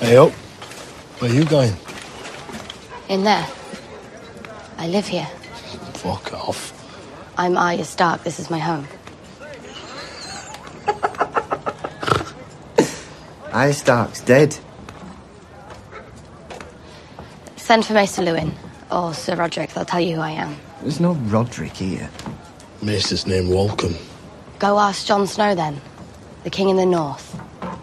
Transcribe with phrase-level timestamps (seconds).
[0.00, 0.30] Hey up.
[1.20, 1.74] Where you going?
[3.08, 3.44] In there.
[4.76, 5.26] I live here.
[5.94, 6.72] Fuck off.
[7.36, 8.22] I'm Arya Stark.
[8.22, 8.86] This is my home.
[13.52, 14.56] Arya Stark's dead.
[17.56, 18.52] Send for Maester Luwin
[18.92, 19.74] or Sir Rodrik.
[19.74, 20.54] They'll tell you who I am.
[20.82, 22.08] There's no Rodrik here.
[22.82, 23.96] Maester's name Wolkan.
[24.60, 25.80] Go ask Jon Snow then.
[26.44, 27.27] The king in the north.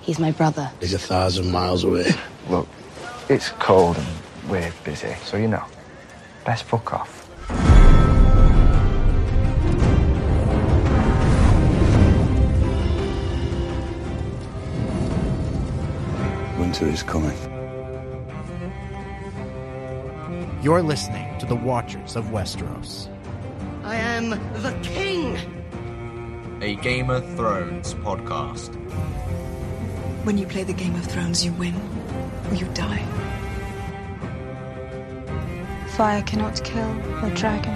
[0.05, 0.71] He's my brother.
[0.79, 2.11] He's a thousand miles away.
[2.47, 2.67] Look,
[3.27, 4.07] it's cold and
[4.47, 5.63] we're busy, so you know.
[6.45, 7.27] Best fuck off.
[16.59, 17.35] Winter is coming.
[20.61, 23.07] You're listening to the Watchers of Westeros.
[23.83, 25.35] I am the king!
[26.61, 28.71] A Game of Thrones podcast.
[30.25, 31.75] When you play the Game of Thrones, you win
[32.49, 33.05] or you die.
[35.89, 36.89] Fire cannot kill
[37.23, 37.71] a dragon.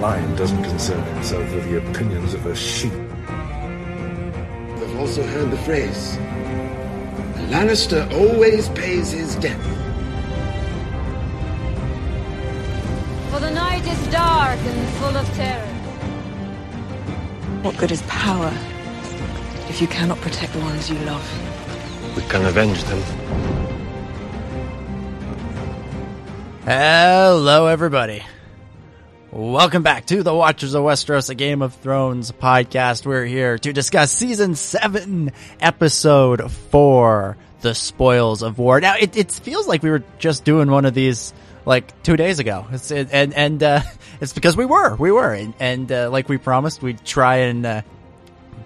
[0.00, 2.90] Lion doesn't concern himself with the opinions of a sheep.
[3.28, 9.60] I've also heard the phrase a Lannister always pays his debt.
[13.30, 15.68] For the night is dark and full of terror.
[17.60, 18.56] What good is power
[19.76, 22.16] if you cannot protect the ones you love?
[22.16, 22.98] We can avenge them.
[26.64, 28.22] Hello, everybody.
[29.30, 33.04] Welcome back to the Watchers of Westeros, a Game of Thrones podcast.
[33.04, 38.80] We're here to discuss season seven, episode four, The Spoils of War.
[38.80, 41.34] Now, it, it feels like we were just doing one of these
[41.66, 42.66] like two days ago.
[42.72, 43.80] It's, it, and, and, uh,
[44.22, 45.34] it's because we were, we were.
[45.34, 47.82] And, and uh, like we promised, we'd try and, uh,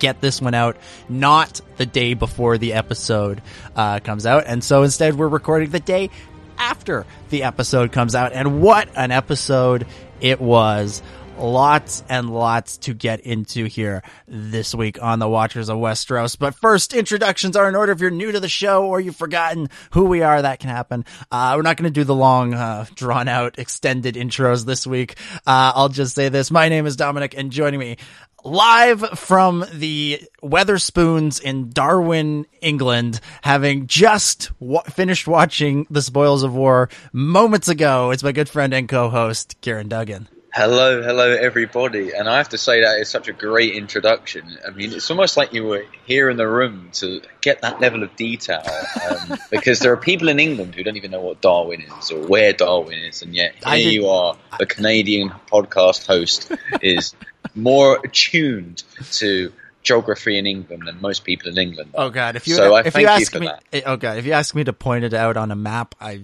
[0.00, 0.76] get this one out
[1.08, 3.42] not the day before the episode
[3.76, 4.44] uh, comes out.
[4.46, 6.10] And so instead, we're recording the day
[6.58, 8.32] after the episode comes out.
[8.32, 9.86] And what an episode
[10.20, 11.02] it was.
[11.38, 16.38] Lots and lots to get into here this week on the Watchers of Westeros.
[16.38, 17.92] But first, introductions are in order.
[17.92, 21.06] If you're new to the show or you've forgotten who we are, that can happen.
[21.30, 25.16] Uh, we're not going to do the long, uh, drawn out, extended intros this week.
[25.46, 26.50] Uh, I'll just say this.
[26.50, 27.96] My name is Dominic and joining me
[28.44, 36.54] live from the Wetherspoons in Darwen, England, having just wa- finished watching The Spoils of
[36.54, 38.10] War moments ago.
[38.10, 40.28] It's my good friend and co-host, Ciaran Duggan.
[40.52, 42.12] Hello, hello, everybody.
[42.12, 44.58] And I have to say that is such a great introduction.
[44.66, 48.02] I mean, it's almost like you were here in the room to get that level
[48.02, 48.64] of detail.
[49.08, 52.26] Um, because there are people in England who don't even know what Darwen is or
[52.26, 53.22] where Darwen is.
[53.22, 56.50] And yet here you are, a Canadian podcast host,
[56.82, 57.14] is
[57.54, 59.52] more attuned to
[59.82, 61.90] geography in England than most people in England.
[61.96, 62.06] are.
[62.06, 63.62] Oh god, if you so I if thank you you ask for me, that.
[63.72, 66.22] eh, oh god, if you ask me to point it out on a map, I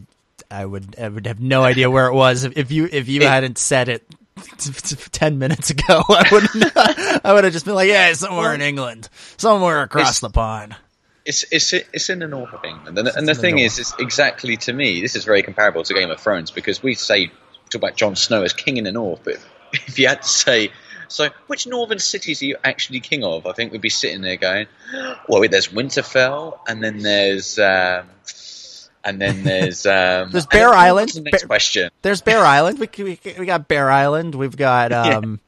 [0.51, 3.29] I would I would have no idea where it was if, you if you It-
[3.29, 4.05] hadn't said it
[4.59, 6.03] t- t- ten minutes ago.
[6.09, 6.73] I wouldn't.
[7.25, 10.77] I would have just been like, yeah, it's somewhere in England, somewhere across the pond.
[11.25, 13.67] It's it's it's in the north of England, and, and the the thing north.
[13.67, 15.01] is, it's exactly to me.
[15.01, 17.29] This is very comparable to Game of Thrones because we say
[17.71, 19.35] talk about Jon Snow as king in the north, but
[19.73, 20.71] if you had to say,
[21.09, 23.47] so which northern cities are you actually king of?
[23.47, 24.67] I think we'd be sitting there going,
[25.29, 28.07] well, wait, there's Winterfell, and then there's um,
[29.05, 31.11] and then there's um, There's Bear Island.
[31.11, 31.91] The next Bear- question.
[32.03, 32.79] There's Bear Island.
[32.79, 34.35] We, we we got Bear Island.
[34.35, 35.19] We've got Yeah.
[35.19, 35.41] um.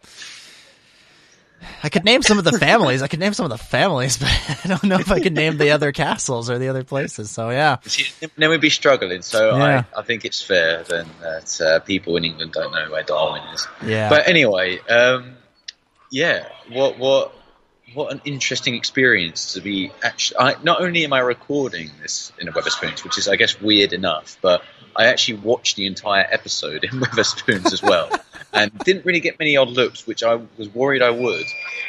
[1.83, 3.03] I could name some of the families.
[3.03, 4.29] I could name some of the families, but
[4.65, 7.31] I don't know if I could name the other castles or the other places.
[7.31, 7.77] So yeah,
[8.37, 9.23] Then we'd be struggling.
[9.23, 9.85] So Yeah.
[9.95, 13.55] I, I think it's fair then that uh, people in England don't know where Darwen
[13.55, 13.67] is.
[13.85, 14.09] yeah.
[14.09, 15.37] But anyway, um,
[16.11, 17.35] yeah, what what
[17.95, 20.39] what an interesting experience to be actually.
[20.39, 23.93] I, not only am I recording this in a Wetherspoons, which is I guess weird
[23.93, 24.63] enough, but
[24.95, 28.11] I actually watched the entire episode in Wetherspoons as well,
[28.53, 31.47] and didn't really get many odd looks, which I was worried I would,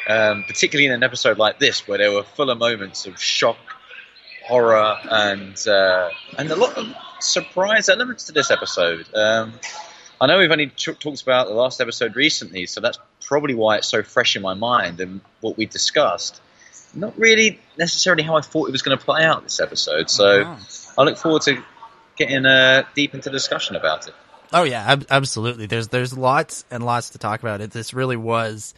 [0.07, 3.57] um, particularly in an episode like this where there were full of moments of shock,
[4.45, 6.87] horror, and uh, and a lot of
[7.19, 9.05] surprise elements to this episode.
[9.13, 9.53] Um,
[10.21, 13.77] I know we've only t- talked about the last episode recently, so that's probably why
[13.77, 16.41] it's so fresh in my mind and what we discussed.
[16.93, 20.43] Not really necessarily how I thought it was going to play out this episode, so
[20.45, 20.59] Oh.
[20.97, 21.63] I look forward to
[22.17, 24.13] getting uh, deep into discussion about it.
[24.51, 25.67] Oh yeah, ab- absolutely.
[25.67, 27.61] There's there's lots and lots to talk about.
[27.61, 28.73] It this really was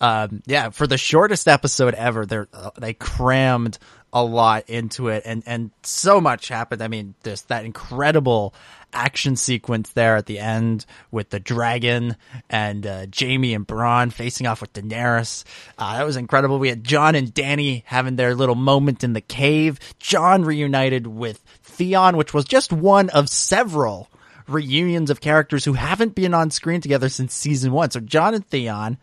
[0.00, 3.78] um, yeah, for the shortest episode ever, they uh, they crammed
[4.12, 6.82] a lot into it, and and so much happened.
[6.82, 8.54] I mean, there's that incredible
[8.94, 12.16] action sequence there at the end with the dragon
[12.48, 15.42] and uh, Jaime and Bronn facing off with Daenerys.
[15.76, 16.58] Uh, that was incredible.
[16.58, 19.80] We had Jon and Dany having their little moment in the cave.
[19.98, 24.08] Jon reunited with Theon, which was just one of several
[24.46, 27.90] reunions of characters who haven't been on screen together since season one.
[27.90, 28.98] So Jon and Theon,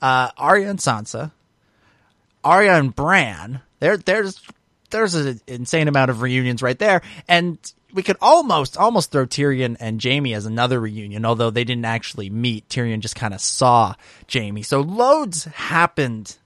[0.00, 1.32] uh, Arya and Sansa,
[2.42, 3.60] Arya and Bran.
[3.80, 4.40] There, there's
[4.90, 7.58] there's an insane amount of reunions right there, and
[7.92, 12.30] we could almost almost throw Tyrion and Jaime as another reunion, although they didn't actually
[12.30, 12.68] meet.
[12.68, 13.94] Tyrion just kind of saw
[14.32, 14.62] Jaime.
[14.62, 16.36] So loads happened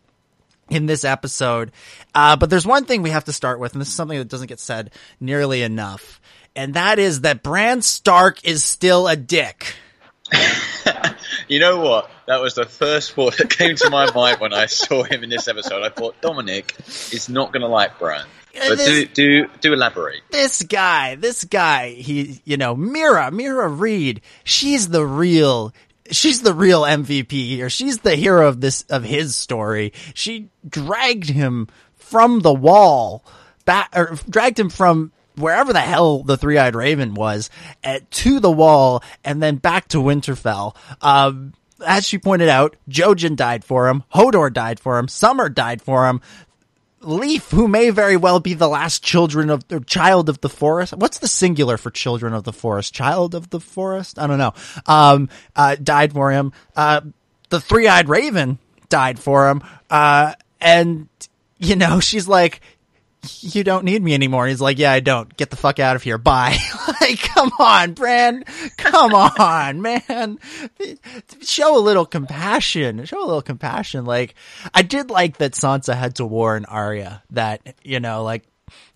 [0.71, 1.73] in this episode.
[2.15, 4.29] Uh, but there's one thing we have to start with, and this is something that
[4.29, 4.91] doesn't get said
[5.21, 6.21] nearly enough,
[6.55, 9.75] and that is that Bran Stark is still a dick.
[11.49, 12.11] you know what?
[12.27, 15.31] That was the first thought that came to my mind when I saw him in
[15.31, 15.83] this episode.
[15.83, 16.75] I thought Dominic
[17.13, 18.27] is not going to like Bran.
[18.55, 20.23] But do do do elaborate.
[20.31, 25.73] This guy, this guy, he, you know, Meera, Meera Reed, she's the real
[26.11, 27.71] she's the real MVP here.
[27.71, 29.93] She's the hero of this of his story.
[30.15, 33.25] She dragged him from the wall
[33.65, 37.51] back or dragged him from wherever the hell the three-eyed raven was
[37.83, 40.77] at, to the wall and then back to Winterfell.
[41.01, 41.55] Um,
[41.87, 46.07] as she pointed out, Jojen died for him, Hodor died for him, Summer died for
[46.07, 46.21] him.
[47.01, 50.93] Leaf, who may very well be the last children of the child of the forest.
[50.97, 52.93] What's the singular for children of the forest?
[52.93, 54.19] Child of the forest?
[54.19, 54.53] I don't know.
[54.85, 56.53] Um, uh, died for him.
[56.75, 57.03] Uh,
[57.51, 58.59] the three-eyed raven
[58.89, 59.63] died for him.
[59.89, 61.09] Uh, and,
[61.59, 62.61] you know, she's like,
[63.41, 64.47] you don't need me anymore.
[64.47, 65.35] he's like, yeah, I don't.
[65.37, 66.19] Get the fuck out of here.
[66.19, 66.59] Bye.
[67.01, 68.45] like, come on, Bran.
[68.77, 70.39] Come on, man.
[71.41, 73.05] Show a little compassion.
[73.05, 74.05] Show a little compassion.
[74.05, 74.35] Like,
[74.75, 78.45] I did like that Sansa had to warn Arya that, you know, like,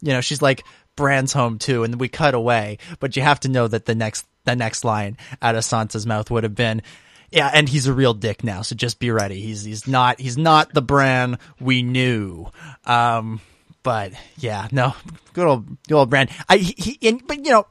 [0.00, 0.64] you know, she's like,
[0.96, 2.79] Bran's home too, and we cut away.
[3.00, 6.31] But you have to know that the next, the next line out of Sansa's mouth
[6.31, 6.82] would have been,
[7.32, 9.40] yeah, and he's a real dick now, so just be ready.
[9.40, 12.49] He's he's not he's not the Bran we knew.
[12.84, 13.40] Um,
[13.82, 14.94] but yeah, no,
[15.32, 16.29] good old good old Bran.
[16.49, 17.67] I he, he but you know,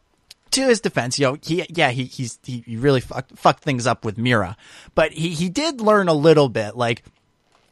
[0.51, 4.05] to his defense, you know, he yeah he he's he really fucked fucked things up
[4.05, 4.55] with Meera,
[4.95, 6.75] but he he did learn a little bit.
[6.75, 7.03] Like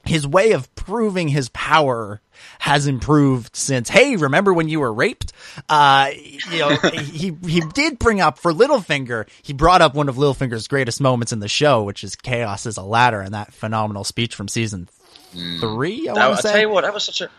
[0.06, 2.22] his way of proving his power
[2.60, 3.90] has improved since.
[3.90, 5.34] Hey, remember when you were raped?
[5.68, 6.12] Uh,
[6.52, 9.28] you know, he he did bring up for Littlefinger.
[9.42, 12.78] He brought up one of Littlefinger's greatest moments in the show, which is chaos is
[12.78, 14.90] a ladder, and that phenomenal speech from season
[15.34, 15.60] hmm.
[15.60, 16.08] three.
[16.08, 16.52] I want to say.
[16.54, 17.30] tell you what, that was such a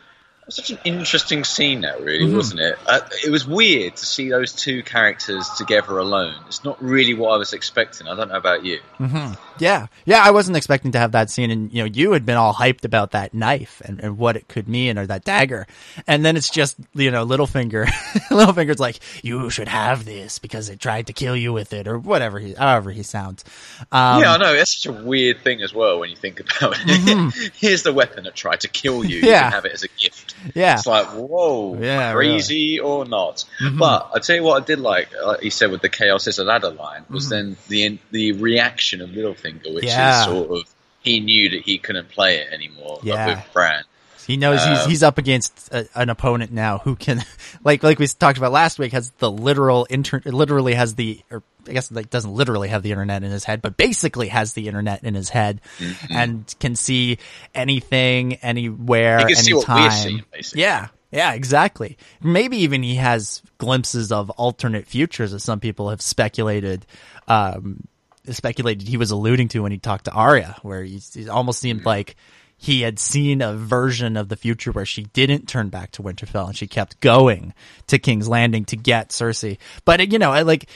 [0.50, 2.36] such an interesting scene, that really, mm-hmm.
[2.36, 2.78] wasn't it?
[2.86, 6.34] Uh, it was weird to see those two characters together alone.
[6.46, 8.06] It's not really what I was expecting.
[8.06, 8.80] I don't know about you.
[8.98, 9.34] Mm-hmm.
[9.58, 12.36] Yeah, yeah, I wasn't expecting to have that scene, and you know, you had been
[12.36, 15.66] all hyped about that knife and, and what it could mean, or that dagger,
[16.06, 17.86] and then it's just you know, Littlefinger.
[18.30, 21.98] Littlefinger's like, "You should have this because it tried to kill you with it," or
[21.98, 23.44] whatever he, however he sounds.
[23.92, 24.54] Um, yeah, I know.
[24.54, 26.86] It's such a weird thing as well when you think about it.
[26.86, 27.48] Mm-hmm.
[27.54, 29.20] Here's the weapon that tried to kill you.
[29.20, 29.26] Yeah.
[29.26, 30.34] You can have it as a gift.
[30.54, 30.74] Yeah.
[30.74, 32.80] It's like, whoa, yeah, crazy really.
[32.80, 33.44] or not.
[33.60, 33.78] Mm-hmm.
[33.78, 36.38] But I tell you what I did like, like he said with the Chaos is
[36.38, 37.30] a ladder line, was mm-hmm.
[37.30, 40.20] then the the reaction of Littlefinger, which yeah.
[40.20, 43.26] is sort of, he knew that he couldn't play it anymore yeah.
[43.26, 43.84] with Bran.
[44.30, 47.24] He knows um, he's he's up against a, an opponent now who can,
[47.64, 51.42] like like we talked about last week, has the literal inter literally has the or
[51.68, 54.68] I guess like doesn't literally have the internet in his head, but basically has the
[54.68, 56.12] internet in his head mm-hmm.
[56.12, 57.18] and can see
[57.54, 59.90] anything, anywhere, anytime.
[59.90, 60.24] Seeing,
[60.54, 61.98] yeah, yeah, exactly.
[62.22, 66.86] Maybe even he has glimpses of alternate futures, as some people have speculated.
[67.26, 67.88] Um,
[68.28, 71.80] speculated he was alluding to when he talked to Arya, where he, he almost seemed
[71.80, 71.88] mm-hmm.
[71.88, 72.16] like
[72.62, 76.48] he had seen a version of the future where she didn't turn back to Winterfell
[76.48, 77.54] and she kept going
[77.86, 79.56] to King's Landing to get Cersei.
[79.86, 80.68] But you know, I like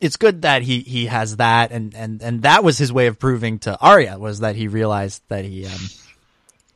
[0.00, 3.18] it's good that he he has that and and and that was his way of
[3.18, 5.80] proving to Arya was that he realized that he um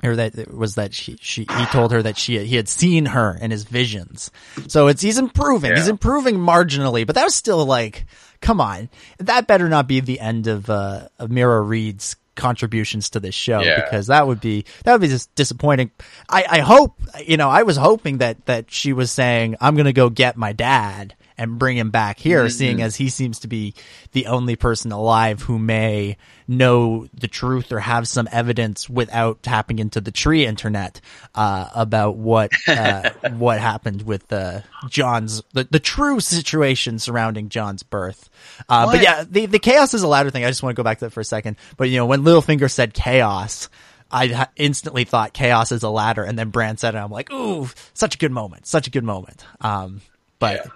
[0.04, 3.06] or that it was that she she he told her that she he had seen
[3.06, 4.30] her in his visions.
[4.66, 5.70] So it's he's improving.
[5.70, 5.78] Yeah.
[5.78, 8.04] He's improving marginally, but that was still like
[8.42, 8.90] come on.
[9.16, 13.60] That better not be the end of uh of Meera Reed's contributions to this show
[13.60, 13.82] yeah.
[13.82, 15.90] because that would be that would be just disappointing.
[16.28, 19.86] I I hope you know I was hoping that that she was saying I'm going
[19.86, 22.48] to go get my dad and bring him back here, Mm-hmm.
[22.48, 23.74] seeing as he seems to be
[24.12, 26.16] the only person alive who may
[26.46, 31.00] know the truth or have some evidence without tapping into the tree internet
[31.34, 37.82] uh, about what uh, what happened with uh, Jon's the, the true situation surrounding Jon's
[37.82, 38.28] birth.
[38.68, 40.44] Uh, but yeah, the the chaos is a ladder thing.
[40.44, 41.56] I just want to go back to that for a second.
[41.76, 43.68] But you know, when Littlefinger said chaos.
[44.10, 46.96] I instantly thought chaos is a ladder, and then Bran said it.
[46.98, 49.44] I'm like, ooh, such a good moment, such a good moment.
[49.60, 50.00] Um,
[50.38, 50.72] but yeah,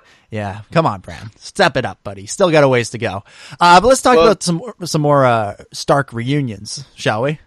[0.72, 2.26] come on, Bran, step it up, buddy.
[2.26, 3.22] Still got a ways to go.
[3.60, 7.38] Uh, but let's talk Well- about some more- some more uh, Stark reunions, shall we?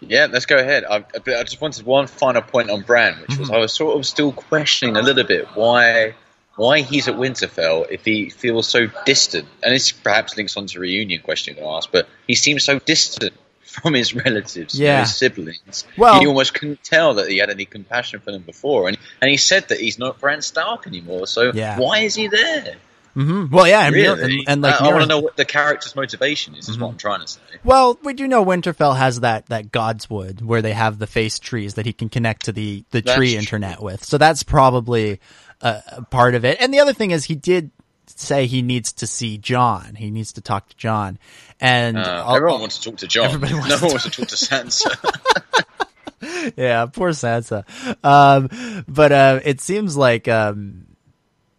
[0.00, 0.84] Yeah, let's go ahead.
[0.84, 4.04] I, I just wanted one final point on Bran, which was I was sort of
[4.06, 6.14] still questioning a little bit why
[6.56, 9.48] why he's at Winterfell if he feels so distant.
[9.62, 12.62] And this perhaps links onto the reunion question I'm going to ask, but he seems
[12.64, 13.32] so distant
[13.74, 15.00] from his relatives, Yeah.
[15.00, 15.84] his siblings.
[15.96, 18.88] Well- you almost couldn't tell that he had any compassion for them before.
[18.88, 21.26] And and he said that he's not Bran Stark anymore.
[21.26, 21.78] So Yeah.
[21.78, 22.76] why is he there?
[23.16, 23.54] Mm-hmm.
[23.54, 24.38] Well, yeah, and, Really?
[24.40, 26.68] and, and like I, want to know what the character's motivation is.
[26.68, 27.38] Is what I'm trying to say.
[27.62, 31.74] Well, we do know Winterfell has that that Godswood where they have the face trees
[31.74, 33.38] that he can connect to the the That's tree true.
[33.38, 34.04] internet with.
[34.04, 35.20] So that's probably
[35.60, 36.58] a part of it.
[36.60, 37.70] And the other thing is he did
[38.06, 39.94] say he needs to see Jon.
[39.94, 41.18] He needs to talk to Jon.
[41.60, 43.26] And Uh, everyone wants to talk to Jon.
[43.26, 46.52] Everybody wants no to one wants to talk to Sansa.
[46.56, 47.64] yeah, poor Sansa.
[48.04, 50.86] Um, but uh, it seems like, um,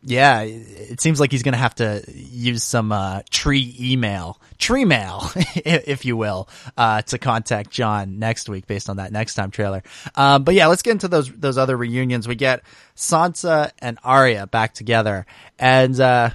[0.08, 4.86] yeah, it seems like he's going to have to use some uh, tree email, tree
[4.86, 6.48] mail, if you will,
[6.78, 9.82] uh, to contact Jon next week based on that next time trailer.
[10.16, 12.28] Um, but yeah, let's get into those those other reunions.
[12.28, 12.62] We get
[12.96, 15.26] Sansa and Arya back together,
[15.60, 16.00] and.
[16.00, 16.30] Uh,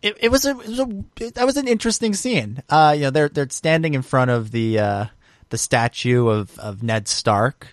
[0.00, 2.60] it, it was a, it was a it- that was an interesting scene.
[2.68, 5.04] Uh, you know, they're they're standing in front of the uh,
[5.50, 7.72] the statue of of Ned Stark.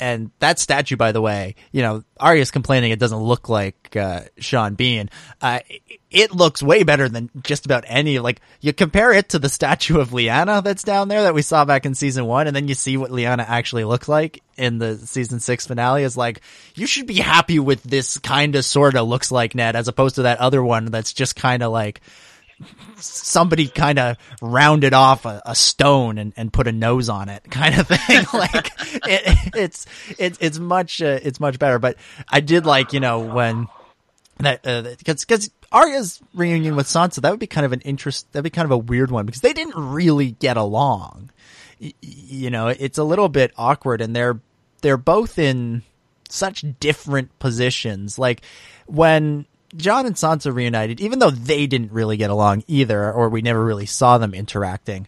[0.00, 4.20] And that statue, by the way, you know, Arya's complaining it doesn't look like uh,
[4.38, 5.10] Sean Bean.
[5.40, 8.18] Uh, it, it looks way better than just about any.
[8.18, 11.64] Like you compare it to the statue of Lyanna that's down there that we saw
[11.64, 14.96] back in season one, and then you see what Lyanna actually looks like in the
[14.98, 16.04] season six finale.
[16.04, 16.40] Is like
[16.74, 20.14] you should be happy with this kind of sort of looks like Ned, as opposed
[20.16, 22.00] to that other one that's just kind of like
[22.96, 27.44] somebody kind of rounded off a, a stone and, and put a nose on it
[27.50, 28.24] kind of thing.
[28.32, 28.72] Like
[29.06, 29.86] it, it's
[30.18, 31.78] it's it's much uh, it's much better.
[31.78, 31.96] But
[32.28, 33.68] i did like you know when
[34.38, 34.62] that
[34.98, 38.50] because because Arya's reunion with Sansa that would be kind of an interest that'd be
[38.50, 41.30] kind of a weird one because they didn't really get along.
[41.80, 44.40] Y- you know it's a little bit awkward and they're
[44.82, 45.82] they're both in
[46.28, 48.18] such different positions.
[48.18, 48.42] Like
[48.86, 49.46] when
[49.76, 53.62] Jon and Sansa reunited, even though they didn't really get along either, or we never
[53.64, 55.06] really saw them interacting,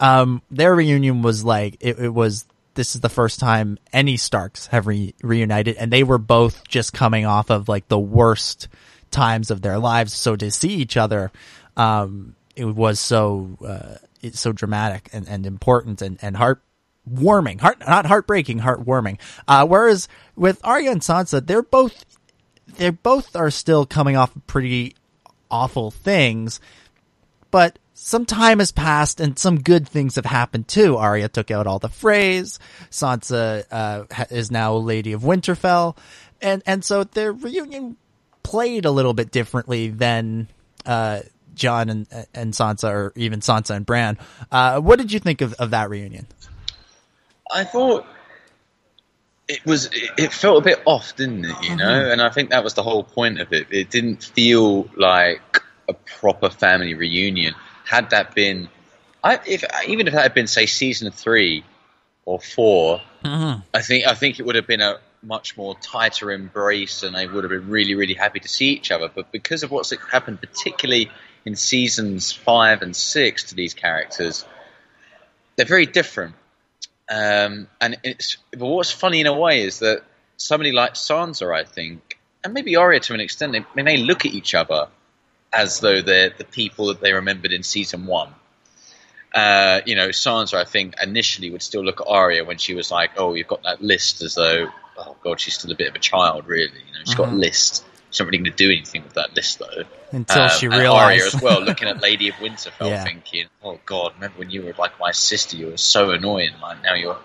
[0.00, 4.66] um, their reunion was like, it, it was, this is the first time any Starks
[4.68, 8.68] have re- reunited, and they were both just coming off of like the worst
[9.10, 10.12] times of their lives.
[10.12, 11.30] So to see each other,
[11.76, 16.62] um, it was so, uh, it's so dramatic and, and important and, and heart
[17.06, 19.18] warming, heart, not heartbreaking, heartwarming.
[19.48, 22.04] Uh, whereas with Arya and Sansa, they're both
[22.76, 24.96] they both are still coming off pretty
[25.50, 26.60] awful things,
[27.50, 30.96] but some time has passed and some good things have happened too.
[30.96, 32.58] Arya took out all the Freys.
[32.90, 35.96] Sansa uh, is now Lady of Winterfell,
[36.40, 37.96] and and so their reunion
[38.42, 40.48] played a little bit differently than
[40.86, 41.20] uh,
[41.54, 44.16] Jon and and Sansa, or even Sansa and Bran.
[44.50, 46.26] Uh, what did you think of, of that reunion?
[47.52, 48.06] I thought
[49.50, 51.64] it was it, felt a bit off, didn't it?
[51.64, 52.12] You know, mm-hmm.
[52.12, 53.66] and I think that was the whole point of it.
[53.70, 57.54] It didn't feel like a proper family reunion.
[57.84, 58.68] Had that been,
[59.24, 61.64] I if even if that had been say season three
[62.24, 63.60] or 4 mm-hmm.
[63.74, 67.26] I think I think it would have been a much more tighter embrace, and they
[67.26, 69.10] would have been really really happy to see each other.
[69.12, 71.10] But because of what's happened, particularly
[71.44, 74.44] in seasons five and six, to these characters,
[75.56, 76.36] they're very different.
[77.10, 80.02] Um, and it's but what's funny in a way is that
[80.36, 84.24] somebody like Sansa, I think, and maybe Arya to an extent, they, they may look
[84.24, 84.86] at each other
[85.52, 88.32] as though they're the people that they remembered in season one.
[89.34, 92.90] Uh, you know, Sansa, I think, initially would still look at Arya when she was
[92.90, 95.94] like, "Oh, you've got that list," as though, "Oh God, she's still a bit of
[95.96, 97.40] a child, really." You know, she's got a Mhm.
[97.40, 97.84] list.
[98.10, 99.84] She's not really going to do anything with that list, though.
[100.12, 103.04] Until she and Arya as well, looking at Lady of Winterfell, Yeah.
[103.04, 105.56] thinking, "Oh God, remember when you were like my sister?
[105.56, 106.50] You were so annoying.
[106.60, 107.18] Like now you're."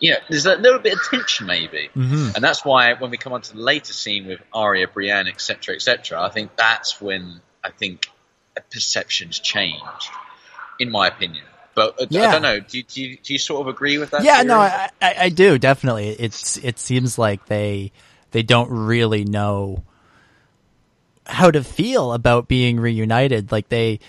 [0.00, 2.34] You know, there's a little bit of tension maybe, Mhm.
[2.34, 5.76] and that's why when we come on to the later scene with Arya, Brienne, etc.,
[5.76, 8.08] etc., I think that's when I think
[8.72, 10.08] perceptions changed,
[10.80, 11.44] in my opinion.
[11.74, 12.60] But uh, I don't know.
[12.60, 14.24] Do you, do, you, do you sort of agree with that?
[14.24, 14.48] yeah, theory?
[14.48, 16.08] no, I, I, I do definitely.
[16.10, 17.92] It's it seems like they
[18.32, 19.84] they don't really know
[21.26, 23.52] how to feel about being reunited.
[23.52, 24.00] Like they,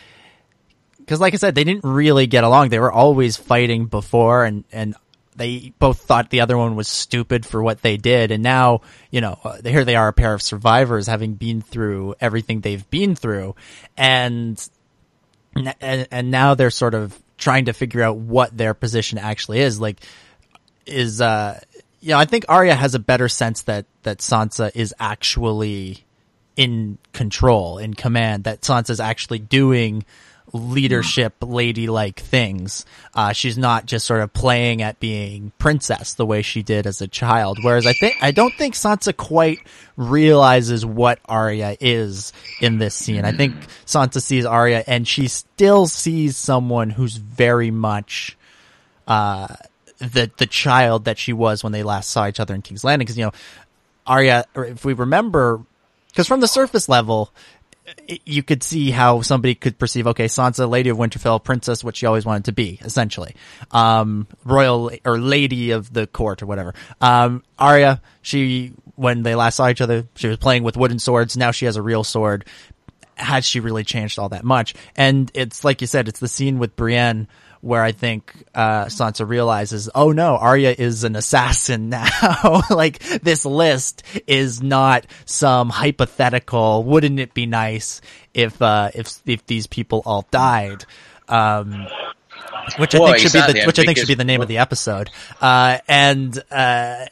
[0.99, 2.69] because like I said, they didn't really get along.
[2.69, 4.95] They were always fighting before, and and
[5.35, 8.31] they both thought the other one was stupid for what they did.
[8.31, 12.15] And now, you know, uh, here they are, a pair of survivors, having been through
[12.19, 13.55] everything they've been through,
[13.97, 14.69] and
[15.55, 19.79] and, and now they're sort of trying to figure out what their position actually is.
[19.79, 19.99] Like,
[20.85, 21.59] is uh,
[21.99, 26.05] you know, I think Arya has a better sense that that Sansa is actually
[26.55, 30.05] in control, in command, that Sansa's actually doing
[30.53, 32.85] leadership ladylike things.
[33.15, 37.01] Uh, she's not just sort of playing at being princess the way she did as
[37.01, 37.57] a child.
[37.63, 39.59] Whereas I think, I don't think Sansa quite
[39.97, 43.25] realizes what Arya is in this scene.
[43.25, 43.55] I think
[43.85, 48.37] Sansa sees Arya and she still sees someone who's very much,
[49.07, 49.55] uh,
[49.97, 53.07] the, the child that she was when they last saw each other in King's Landing.
[53.07, 53.31] Cause, you know,
[54.05, 55.61] Arya, if we remember,
[56.13, 57.33] because from the surface level,
[58.23, 62.05] you could see how somebody could perceive, okay, Sansa, Lady of Winterfell, princess, what she
[62.05, 63.35] always wanted to be, essentially.
[63.71, 66.75] Um, royal or lady of the court or whatever.
[67.01, 71.35] Um, Arya, she, when they last saw each other, she was playing with wooden swords.
[71.35, 72.45] Now she has a real sword.
[73.15, 74.75] Has she really changed all that much?
[74.95, 77.27] And it's like you said, it's the scene with Brienne
[77.63, 82.61] where I think uh, Sansa realizes, oh no, Arya is an assassin now.
[82.69, 86.83] like this list is not some hypothetical.
[86.83, 88.01] Wouldn't it be nice
[88.33, 90.85] if uh, if if these people all died?
[91.29, 91.87] Um,
[92.77, 94.41] which I Well, think should exactly, be the which I think should be the name
[94.41, 95.09] of the episode.
[95.41, 97.05] Uh, and uh,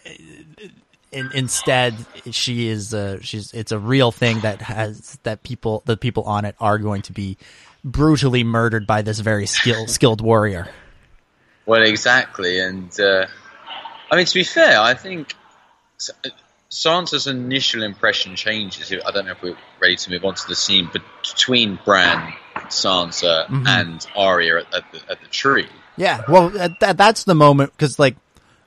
[1.14, 1.96] in, instead,
[2.32, 6.44] she is uh, she's it's a real thing that has that people the people on
[6.44, 7.38] it are going to be
[7.84, 10.68] brutally murdered by this very skilled skilled warrior.
[11.66, 13.26] Well, exactly, and uh,
[14.12, 15.34] I mean to be fair, I think
[16.00, 16.12] S-
[16.70, 18.92] Sansa's initial impression changes.
[19.06, 22.34] I don't know if we're ready to move on to the scene but between Bran,
[22.70, 23.68] Sansa, Mhm.
[23.68, 25.68] and Arya at, at, the, at the tree.
[25.98, 28.16] Yeah, well, uh, that, that's the moment because like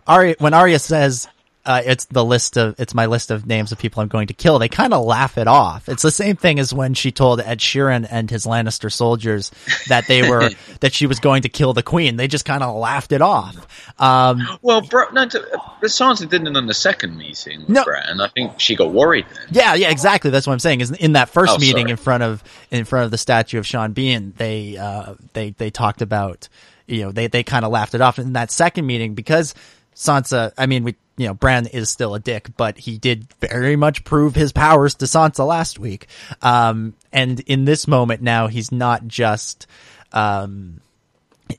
[0.06, 1.26] Arya, when Arya says
[1.66, 4.34] uh, it's the list of it's my list of names of people I'm going to
[4.34, 5.88] kill, they kind of laugh it off.
[5.88, 9.50] It's the same thing as when she told Ed Sheeran and his Lannister soldiers
[9.88, 12.16] that they were that she was going to kill the queen.
[12.16, 13.66] They just kind of laughed it off.
[14.00, 17.84] Um, Well, Bra- no, but Sansa didn't on the second meeting with No.
[17.84, 18.20] Bran.
[18.20, 19.46] I think she got worried then.
[19.52, 20.30] Yeah, yeah, exactly.
[20.30, 20.80] That's what I'm saying.
[20.82, 21.90] Is in that first Oh, meeting sorry.
[21.92, 25.70] in front of in front of the statue of Sean Bean, they uh, they they
[25.70, 26.48] talked about
[26.86, 28.18] you know they they kind of laughed it off.
[28.18, 29.54] In that second meeting, because
[29.94, 33.76] Sansa, I mean, we you know Bran is still a dick, but he did very
[33.76, 36.06] much prove his powers to Sansa last week.
[36.42, 39.66] Um, and in this moment now, he's not just
[40.12, 40.80] um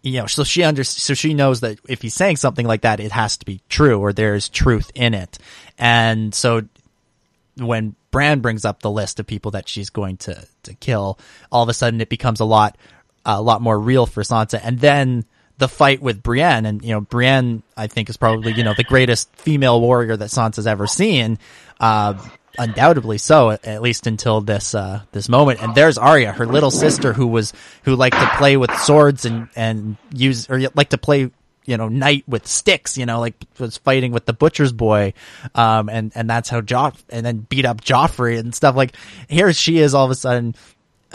[0.01, 2.99] you know, so she under, so she knows that if he's saying something like that,
[2.99, 5.37] it has to be true or there's truth in it.
[5.77, 6.63] And so
[7.57, 11.19] when Bran brings up the list of people that she's going to, to kill,
[11.51, 12.77] all of a sudden it becomes a lot,
[13.25, 14.59] a lot more real for Sansa.
[14.63, 15.25] And then
[15.57, 18.83] the fight with Brienne, and you know, Brienne, I think is probably, you know, the
[18.83, 21.39] greatest female warrior that Sansa's ever seen.
[21.79, 22.15] Uh,
[22.57, 25.61] undoubtedly so, at least until this, uh, this moment.
[25.61, 29.49] And there's Arya, her little sister who was, who liked to play with swords and,
[29.55, 31.31] and use, or like to play,
[31.65, 35.13] you know, knight with sticks, you know, like was fighting with the butcher's boy.
[35.53, 38.95] Um, and, and that's how Joff, and then beat up Joffrey and stuff like,
[39.27, 40.55] here she is all of a sudden,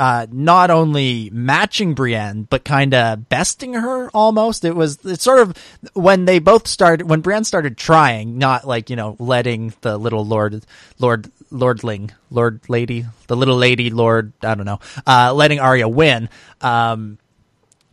[0.01, 4.65] uh, not only matching Brienne, but kind of besting her almost.
[4.65, 5.55] It was, it's sort of
[5.93, 10.25] when they both started, when Brienne started trying, not like, you know, letting the little
[10.25, 10.65] Lord,
[10.99, 16.31] Lord, Lordling, Lord Lady, the little lady Lord, I don't know, uh, letting Arya win.
[16.63, 17.19] Um,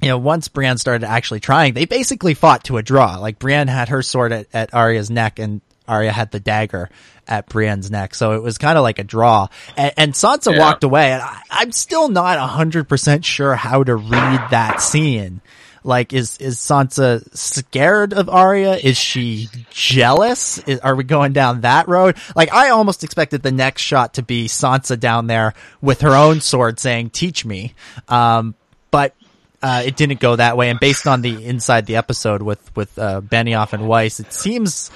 [0.01, 3.17] you know, once Brienne started actually trying, they basically fought to a draw.
[3.17, 6.89] Like Brienne had her sword at, at Arya's neck and Arya had the dagger
[7.28, 8.15] at Brienne's neck.
[8.15, 9.47] So it was kind of like a draw.
[9.76, 10.60] And, and Sansa Yeah.
[10.60, 14.82] walked away and I, I'm still not a hundred percent sure how to read that
[14.82, 15.41] scene.
[15.84, 18.76] Like, is, is Sansa scared of Arya?
[18.76, 20.58] Is she jealous?
[20.60, 22.17] Is, are we going down that road?
[22.36, 26.41] Like, I almost expected the next shot to be Sansa down there with her own
[26.41, 27.73] sword saying, teach me.
[28.10, 28.56] Um,
[28.91, 29.15] but
[29.62, 30.69] uh, it didn't go that way.
[30.69, 34.91] And based on the inside the episode with with uh, Benioff and Weiss, it seems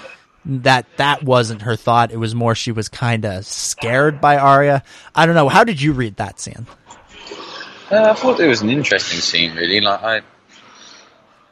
[0.46, 2.12] that that wasn't her thought.
[2.12, 4.84] It was more she was kind of scared by Arya.
[5.16, 5.50] I don't know.
[5.50, 6.68] How did you read that scene?
[7.92, 9.82] Uh, I thought it was an interesting scene, really.
[9.82, 10.22] Like I,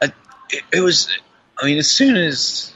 [0.02, 0.12] I
[0.50, 1.08] it, it was.
[1.58, 2.72] I mean, as soon as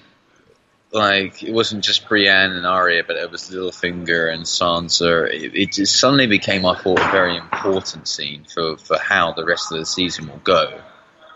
[0.92, 5.29] like it wasn't just Brienne and Arya, but it was Littlefinger and Sansa.
[5.33, 9.44] It, it just suddenly became, I thought, a very important scene for for how the
[9.44, 10.81] rest of the season will go.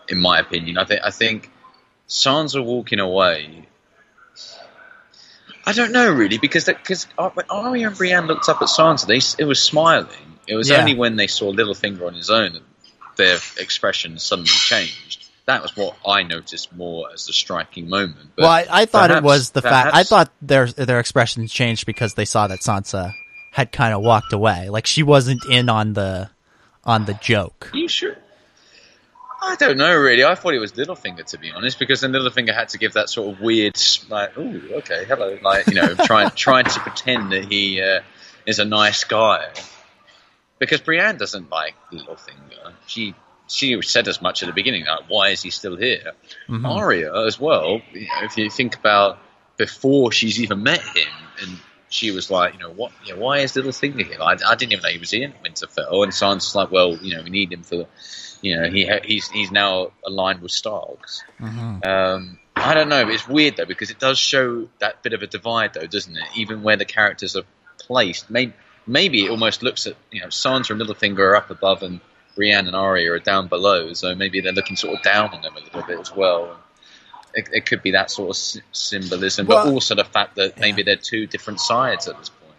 [0.07, 1.51] In my opinion, I think I think
[2.07, 3.67] Sansa walking away.
[5.69, 9.21] I don't know really because because when Arya and Brienne looked up at Sansa, they
[9.43, 10.07] it was smiling.
[10.47, 10.79] It was Yeah.
[10.79, 12.63] only when they saw Littlefinger on his own that
[13.17, 15.29] their expression suddenly changed.
[15.45, 18.31] That was what I noticed more as the striking moment.
[18.35, 19.95] But well, I, I thought it was the fact.
[19.95, 23.13] I thought their their expressions changed because they saw that Sansa
[23.51, 24.69] had kind of walked away.
[24.69, 26.31] Like she wasn't in on the
[26.83, 27.69] on the joke.
[27.75, 28.15] You sure?
[29.41, 30.23] I don't know really.
[30.23, 33.09] I thought it was Littlefinger to be honest, because then Littlefinger had to give that
[33.09, 33.77] sort of weird,
[34.09, 38.01] like, "Oh, okay, hello," like you know, trying trying to pretend that he uh,
[38.45, 39.47] is a nice guy.
[40.59, 42.73] Because Brienne doesn't like Littlefinger.
[42.87, 43.15] She
[43.47, 46.11] she said as much at the beginning, like, "Why is he still here?"
[46.49, 46.67] Mhm.
[46.67, 47.81] Arya as well.
[47.93, 49.19] You know, if you think about
[49.57, 52.91] before she's even met him, and she was like, you know, what?
[53.05, 54.21] You know, why is little Littlefinger here?
[54.21, 56.03] I, I didn't even know he was in Winterfell.
[56.03, 57.85] And Sansa's like, well, you know, we need him for,
[58.41, 61.23] you know, he he's he's now aligned with Starks.
[61.83, 63.07] Um, I don't know.
[63.09, 66.23] It's weird though because it does show that bit of a divide, though, doesn't it?
[66.35, 67.43] Even where the characters are
[67.79, 68.53] placed, maybe
[68.85, 72.01] maybe it almost looks at you know Sansa and Littlefinger are up above and
[72.35, 75.55] Brienne and Arya are down below, so maybe they're looking sort of down on them
[75.55, 76.57] a little bit as well.
[77.33, 80.83] It, it could be that sort of sy- symbolism, but also the fact that maybe
[80.83, 82.53] they're two different sides at this point.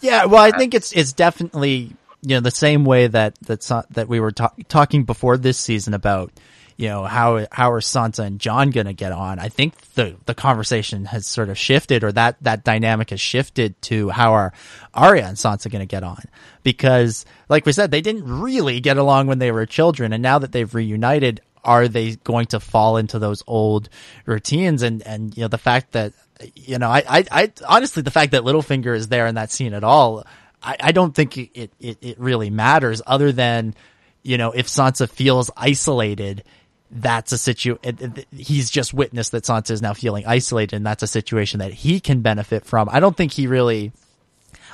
[0.00, 3.62] Yeah, well, I uh, think it's it's definitely you know the same way that that
[3.62, 6.32] Sa- that we were ta- talking before this season about
[6.76, 9.38] you know how how are Sansa and Jon going to get on.
[9.38, 13.80] I think the the conversation has sort of shifted, or that that dynamic has shifted
[13.82, 14.52] to how are
[14.92, 16.22] Arya and Sansa going to get on
[16.62, 20.38] because, like we said, they didn't really get along when they were children, and now
[20.38, 21.40] that they've reunited.
[21.64, 23.88] Are they going to fall into those old
[24.26, 24.82] routines?
[24.82, 26.12] And, and, you know, the fact that,
[26.54, 29.72] you know, I, I, I honestly, the fact that Littlefinger is there in that scene
[29.74, 30.24] at all,
[30.62, 33.74] I, I don't think it, it, it really matters other than,
[34.22, 36.44] you know, if Sansa feels isolated,
[36.90, 40.86] that's a situ, it- it- he's just witnessed that Sansa is now feeling isolated and
[40.86, 42.88] that's a situation that he can benefit from.
[42.90, 43.92] I don't think he really,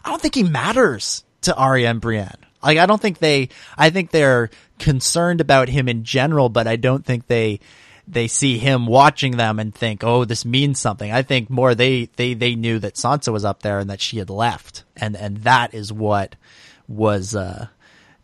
[0.05, 2.35] I don't think he matters to Arya and Brienne.
[2.63, 6.77] Like, I don't think they, I think they're concerned about him in general, but I
[6.77, 7.61] don't think they,
[8.07, 11.11] they see him watching them and think, oh, this means something.
[11.13, 14.19] I think more they, they, they knew that Sansa was up there and that she
[14.19, 14.85] had left.
[14.97, 16.37] And, and that is what
[16.89, 17.69] was, uh,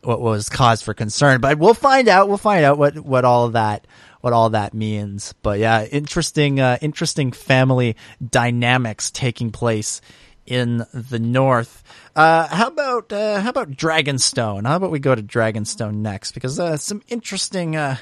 [0.03, 1.41] what was cause for concern.
[1.41, 2.29] But we'll find out.
[2.29, 3.87] We'll find out what, what all that,
[4.21, 5.35] what all that means.
[5.43, 7.97] But yeah, interesting, uh, interesting family
[8.29, 10.01] dynamics taking place
[10.47, 11.83] in the north.
[12.15, 14.67] Uh, how about, uh, how about Dragonstone?
[14.67, 16.33] How about we go to Dragonstone next?
[16.33, 17.97] Because, uh, some interesting, uh,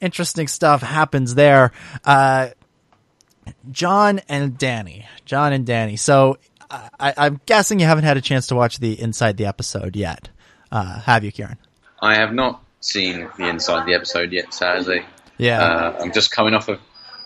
[0.00, 1.72] interesting stuff happens there.
[2.04, 2.48] Uh,
[3.70, 5.06] Jon and Dany.
[5.24, 5.98] Jon and Dany.
[5.98, 6.38] So,
[6.70, 10.28] I, I'm guessing you haven't had a chance to watch the inside the episode yet.
[10.70, 11.56] Uh, have you, Ciaran?
[12.00, 15.04] I have not seen the inside the episode yet, sadly.
[15.38, 15.62] Yeah.
[15.62, 16.80] Uh, I'm just coming off of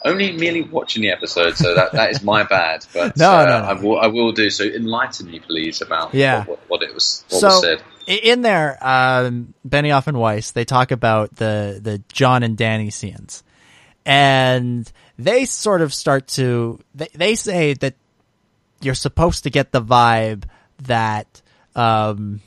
[0.05, 2.85] only merely watching the episode, so that, that is my bad.
[2.93, 3.65] But No, uh, no, no.
[3.65, 4.65] I, will, I will do so.
[4.65, 6.41] Enlighten me, please, about Yeah.
[6.41, 7.83] what, what, what it was what so was said.
[8.07, 13.43] in there, um, Benioff and Weiss they talk about the the Jon and Dany scenes,
[14.05, 17.95] and they sort of start to they they say that
[18.81, 20.45] you're supposed to get the vibe
[20.83, 21.41] that
[21.77, 22.41] um,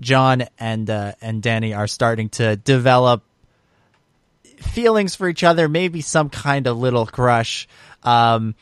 [0.00, 3.22] Jon and uh, and Dany are starting to develop
[4.64, 7.68] feelings for each other, maybe some kind of little crush.
[8.02, 8.54] Um,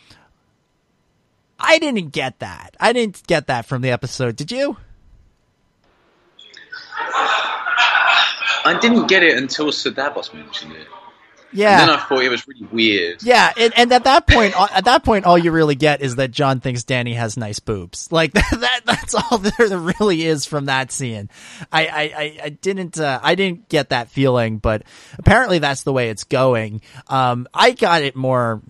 [1.59, 2.77] I didn't get that.
[2.81, 4.37] I didn't get that from the episode.
[4.37, 4.77] Did you?
[8.65, 10.87] I didn't get it until Sir Davos mentioned it.
[11.53, 11.81] Yeah.
[11.81, 13.23] And then I thought it was really weird.
[13.23, 16.31] Yeah, and, and at that point, at that point, all you really get is that
[16.31, 18.11] Jon thinks Dany has nice boobs.
[18.11, 21.29] Like that, that that's all there really is from that scene.
[21.71, 24.83] I, I, I, didn't, uh, I didn't get that feeling, but
[25.19, 26.81] apparently that's the way it's going.
[27.09, 28.63] Um, I got it more.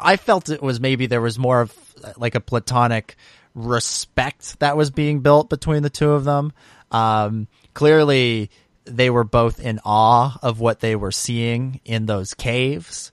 [0.00, 1.76] I felt it was maybe there was more of
[2.16, 3.16] like a platonic
[3.54, 6.52] respect that was being built between the two of them.
[6.90, 8.50] Um, clearly
[8.84, 13.12] they were both in awe of what they were seeing in those caves.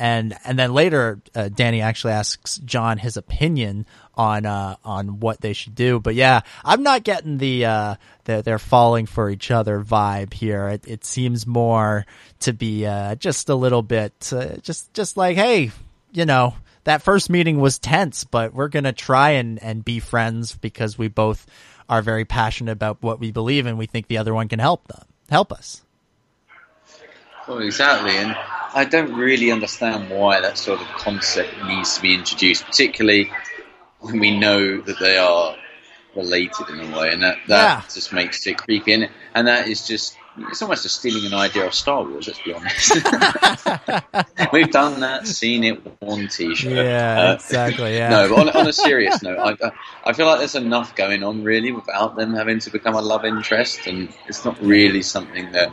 [0.00, 5.40] And, and then later, uh, Dany actually asks Jon his opinion on, uh, on what
[5.40, 5.98] they should do.
[5.98, 10.68] But yeah, I'm not getting the, uh, the, they're falling for each other vibe here.
[10.68, 12.06] It, it seems more
[12.40, 15.72] to be, uh, just a little bit, uh, just, just like, hey,
[16.12, 16.54] you know,
[16.84, 21.08] that first meeting was tense, but we're to try and, and be friends because we
[21.08, 21.44] both
[21.88, 24.86] are very passionate about what we believe and we think the other one can help
[24.88, 25.82] them, help us.
[27.46, 28.36] Well, exactly, and
[28.74, 33.32] I don't really understand why that sort of concept needs to be introduced, particularly
[34.00, 35.56] when we know that they are
[36.14, 37.82] related in a way, and that, that Yeah.
[37.92, 38.92] just makes it creepy.
[38.92, 40.16] And, and that is just
[40.50, 42.26] it's almost a stealing an idea of Star Wars.
[42.28, 42.94] Let's be honest.
[44.52, 46.72] We've done that, seen it, one T-shirt.
[46.72, 47.94] Yeah, Uh, exactly.
[47.96, 48.08] Yeah.
[48.10, 49.72] No, but on, on a serious note, I, I-
[50.04, 53.24] I feel like there's enough going on really without them having to become a love
[53.26, 55.70] interest, and it's not really something that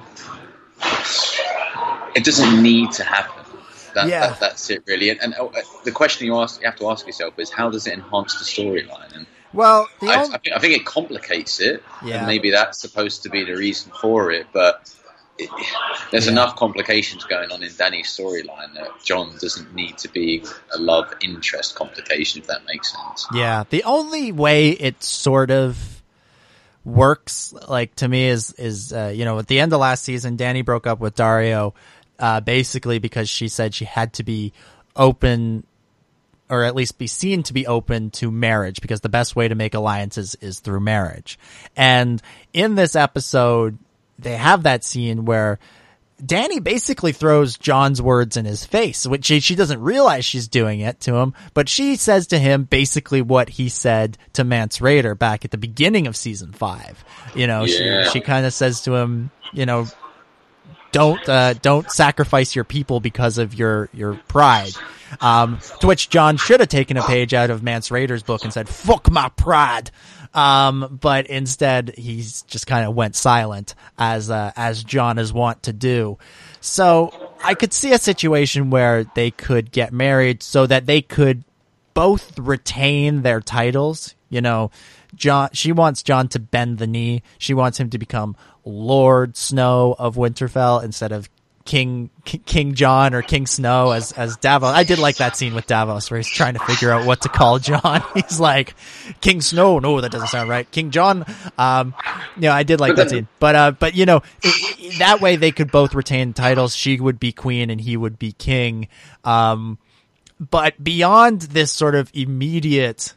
[2.16, 3.44] it doesn't need to happen.
[3.94, 4.28] That, Yeah.
[4.28, 5.10] that, that's it really.
[5.10, 5.48] And, and uh,
[5.86, 8.44] the question you ask, you have to ask yourself is, how does it enhance the
[8.46, 9.26] storyline?
[9.56, 12.18] Well, I, I, think, I think it complicates it, Yeah.
[12.20, 14.48] and maybe that's supposed to be the reason for it.
[14.54, 14.94] But
[15.38, 15.50] it,
[16.12, 16.34] there's Yeah.
[16.34, 21.14] enough complications going on in Dany's storyline that Jon doesn't need to be a love
[21.22, 23.28] interest complication, if that makes sense.
[23.34, 25.78] Yeah, the only way it sort of
[26.84, 30.38] works, like to me, is is uh, you know at the end of last season,
[30.38, 31.74] Dany broke up with Daario,
[32.20, 34.54] uh, basically because she said she had to be
[34.96, 35.66] open,
[36.50, 39.56] or at least be seen to be open to marriage, because the best way to
[39.56, 41.40] make alliances is through marriage.
[41.76, 42.22] And
[42.54, 43.78] in this episode,
[44.20, 45.60] they have that scene where.
[46.24, 50.80] Dany basically throws Jon's words in his face, which she, she doesn't realize she's doing
[50.80, 55.20] it to him, but she says to him basically what he said to Mance Rayder
[55.20, 57.04] back at the beginning of season five.
[57.36, 58.06] You know, Yeah.
[58.06, 59.88] she, she kind of says to him, you know,
[60.92, 64.74] don't, uh, don't sacrifice your people because of your, your pride.
[65.22, 68.52] Um, to which Jon should have taken a page out of Mance Rayder's book and
[68.52, 69.92] said, fuck my pride.
[70.34, 75.64] Um, but instead he's just kind of went silent as, uh, as Jon is wont
[75.64, 76.18] to do.
[76.60, 81.46] So I could see a situation where they could get married so that they could
[81.94, 84.16] both retain their titles.
[84.30, 84.72] You know,
[85.14, 87.24] Jon, she wants Jon to bend the knee.
[87.38, 91.30] She wants him to become Lord Snow of Winterfell instead of
[91.66, 94.70] King King Jon or King Snow as as Davos.
[94.70, 97.30] I did like that scene with Davos where he's trying to figure out what to
[97.30, 98.04] call Jon.
[98.14, 98.76] He's like
[99.20, 99.80] King Snow.
[99.80, 100.70] No, that doesn't sound right.
[100.70, 101.26] King Jon.
[101.58, 101.96] Um,
[102.38, 103.28] yeah, I did like that scene.
[103.40, 106.76] But uh, but you know, i i that way they could both retain titles.
[106.76, 108.88] She would be queen and he would be king.
[109.24, 109.80] Um,
[110.40, 113.16] but beyond this sort of immediate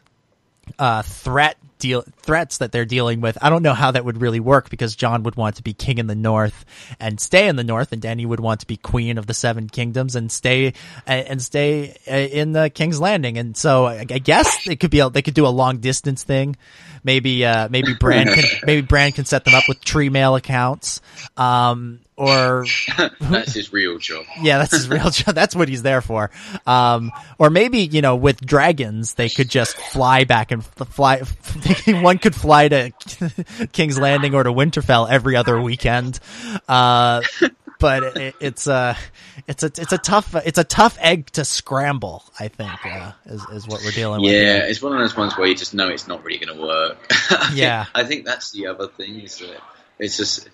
[0.78, 3.38] uh, threat deal threats that they're dealing with.
[3.40, 5.96] I don't know how that would really work because Jon would want to be king
[5.96, 6.66] in the north
[7.00, 9.66] and stay in the north, and Dany would want to be queen of the seven
[9.66, 10.74] kingdoms and stay
[11.06, 13.38] and stay uh, in the King's Landing.
[13.38, 16.22] And so I I guess it could be a, they could do a long distance
[16.22, 16.56] thing.
[17.02, 21.00] Maybe uh, maybe Bran can maybe Bran can set them up with tree mail accounts.
[21.38, 22.66] Um, or
[23.20, 24.24] That's his real job.
[24.42, 25.36] yeah, that's his real job.
[25.36, 26.32] That's what he's there for.
[26.66, 31.22] Um, or maybe, you know, with dragons, they could just fly back and fly.
[31.86, 32.92] One could fly to
[33.72, 36.20] King's Landing or to Winterfell every other weekend.
[36.68, 37.22] Uh,
[37.78, 38.96] but it, it's a,
[39.46, 42.24] it's a, it's a tough, it's a tough egg to scramble.
[42.38, 44.32] I think uh, is is what we're dealing with.
[44.32, 46.62] Yeah, it's one of those ones where you just know it's not really going to
[46.62, 47.12] work.
[47.52, 47.86] Yeah.
[47.94, 49.60] I think that's the other thing is that
[49.98, 50.48] it's just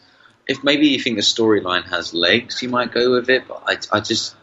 [0.47, 3.49] if maybe you think the storyline has legs, you might go with it.
[3.49, 4.37] But I, I just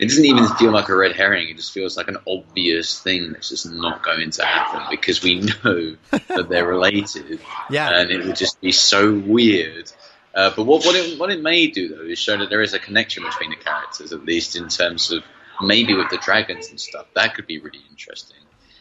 [0.00, 1.48] it doesn't even feel like a red herring.
[1.48, 5.40] It just feels like an obvious thing that's just not going to happen because we
[5.64, 7.40] know that they're related.
[7.70, 8.00] Yeah.
[8.00, 9.92] and it would just be so weird.
[10.34, 12.72] Uh, but what what it, what it may do though is show that there is
[12.72, 15.22] a connection between the characters, at least in terms of
[15.60, 17.06] maybe with the dragons and stuff.
[17.14, 18.36] That could be really interesting.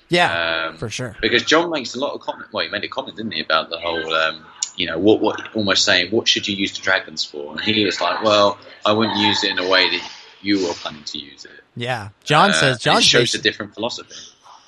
[0.10, 1.16] Yeah, Um, for sure.
[1.22, 2.48] Because Jon makes a lot of comment.
[2.52, 4.44] Well, he made a comment, didn't he, about the whole, um,
[4.76, 7.52] you know, what, what, almost saying, what should you use the dragons for?
[7.52, 10.74] And he was like, well, I wouldn't use it in a way that you were
[10.74, 11.52] planning to use it.
[11.76, 14.14] Yeah, Jon Uh, says Jon shows a different philosophy.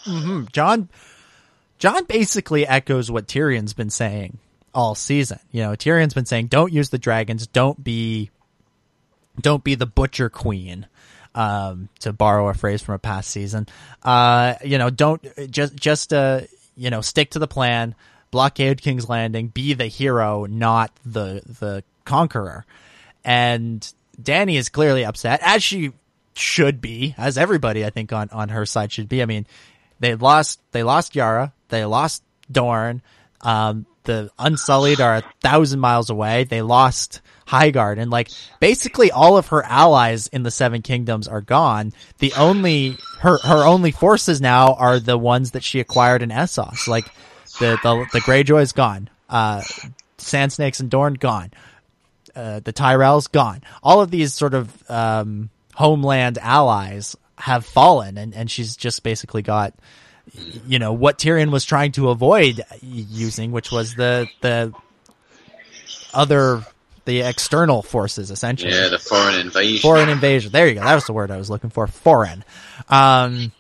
[0.04, 0.90] hmm Jon,
[1.80, 4.38] Jon basically echoes what Tyrion's been saying
[4.74, 5.40] all season.
[5.52, 7.48] You know, Tyrion's been saying, "Don't use the dragons.
[7.48, 8.30] Don't be,
[9.40, 10.88] don't be the butcher queen."
[11.34, 13.66] Um, to borrow a phrase from a past season,
[14.04, 16.42] uh, you know, don't just just uh,
[16.76, 17.96] you know, stick to the plan.
[18.32, 19.48] Blockade King's Landing.
[19.48, 22.66] Be the hero, not the the conqueror.
[23.24, 23.90] And
[24.24, 25.92] Dany is clearly upset, as she
[26.36, 29.22] should be, as everybody I think on on her side should be.
[29.22, 29.46] I mean,
[30.00, 33.02] they lost they lost Yara, they lost Dorne.
[33.42, 36.44] Um, the Unsullied are a thousand miles away.
[36.44, 38.30] They lost Highgarden, and like
[38.60, 41.94] basically all of her allies in the Seven Kingdoms are gone.
[42.20, 46.88] The only her her only forces now are the ones that she acquired in Essos.
[46.88, 47.06] Like
[47.60, 49.10] the the the Greyjoy is gone.
[49.30, 49.62] Uh,
[50.18, 51.52] Sand Snakes and Dorne gone
[52.36, 53.62] uh, the Tyrells gone.
[53.84, 59.42] All of these sort of um, homeland allies have fallen, and, and she's just basically
[59.42, 59.74] got,
[60.68, 64.74] you know, what Tyrion was trying to avoid using, which was the the
[66.14, 66.64] other
[67.06, 68.72] the external forces essentially.
[68.72, 69.82] Yeah, the foreign invasion.
[69.82, 70.52] Foreign invasion.
[70.52, 70.82] There you go.
[70.82, 71.88] That was the word I was looking for.
[71.88, 72.44] Foreign.
[72.90, 73.52] Um,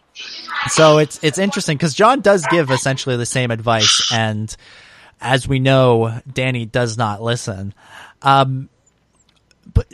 [0.67, 4.55] so it's it's interesting because Jon does give essentially the same advice, and
[5.19, 7.73] as we know, Dany does not listen.
[8.21, 8.69] Um,
[9.73, 9.87] but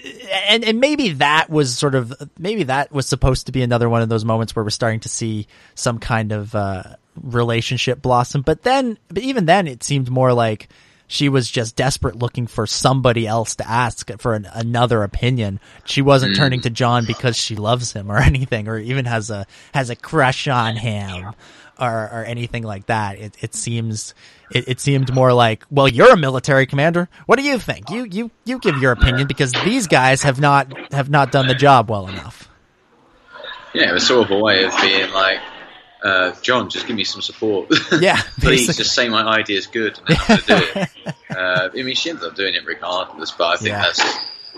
[0.50, 4.02] and and maybe that was sort of maybe that was supposed to be another one
[4.02, 6.84] of those moments where we're starting to see some kind of uh,
[7.22, 8.42] relationship blossom.
[8.42, 10.70] But then, but even then, it seemed more like
[11.10, 15.60] she was just desperate looking for somebody else to ask for an, another opinion.
[15.86, 16.38] She wasn't Mm.
[16.38, 19.96] turning to Jon because she loves him or anything, or even has a has a
[19.96, 21.34] crush on him
[21.80, 23.18] or or anything like that.
[23.20, 24.14] It it seems
[24.52, 27.10] it, it seemed more like, well, you're a military commander.
[27.26, 27.90] What do you think?
[27.90, 31.56] You you you give your opinion because these guys have not have not done the
[31.56, 32.50] job well enough.
[33.74, 35.40] Yeah, it was sort of a way of being like,
[36.04, 37.70] uh, Jon, just give me some support.
[38.00, 41.16] Yeah, Please, just say my idea is good, and then I'm going to do it.
[41.38, 43.82] uh, I mean, she ended up doing it regardless, but I think Yeah.
[43.82, 44.02] that's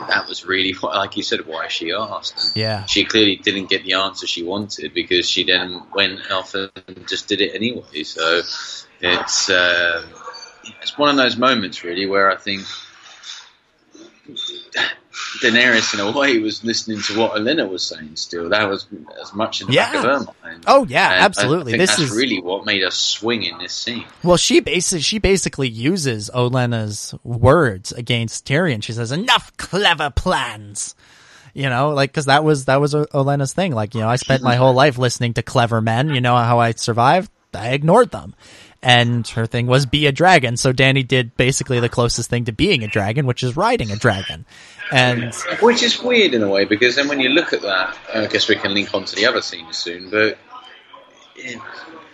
[0.07, 2.43] that was really, what, like you said, why she asked.
[2.43, 2.85] And Yeah.
[2.85, 6.71] She clearly didn't get the answer she wanted because she then went off and
[7.07, 8.03] just did it anyway.
[8.03, 8.41] So
[9.01, 10.05] it's uh,
[10.81, 12.61] it's one of those moments really where I think
[15.41, 18.15] Daenerys, in a way, was listening to what Elena was saying.
[18.15, 18.87] Still, that was
[19.21, 20.63] as much in the back of her mind.
[20.67, 21.77] Oh yeah, And absolutely.
[21.77, 24.05] This that's is really what made us swing in this scene.
[24.23, 28.81] Well, she basically she basically uses Olenna's words against Tyrion.
[28.83, 30.95] She says, "Enough clever plans."
[31.53, 33.73] You know, like because that was that was O- Olenna's thing.
[33.73, 36.09] Like, you know, I spent my whole life listening to clever men.
[36.09, 37.31] You know how I survived?
[37.53, 38.35] I ignored them.
[38.81, 40.55] And her thing was be a dragon.
[40.55, 43.97] So Dany did basically the closest thing to being a dragon, which is riding a
[43.97, 44.45] dragon.
[44.91, 48.25] And Which is weird in a way because then when you look at that, I
[48.27, 50.09] guess we can link on to the other scenes soon.
[50.09, 50.37] But
[51.35, 51.61] in,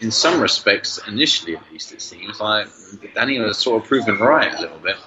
[0.01, 2.67] in some respects, initially at least, it seems like
[3.15, 4.97] Dany was sort of proven right a little bit.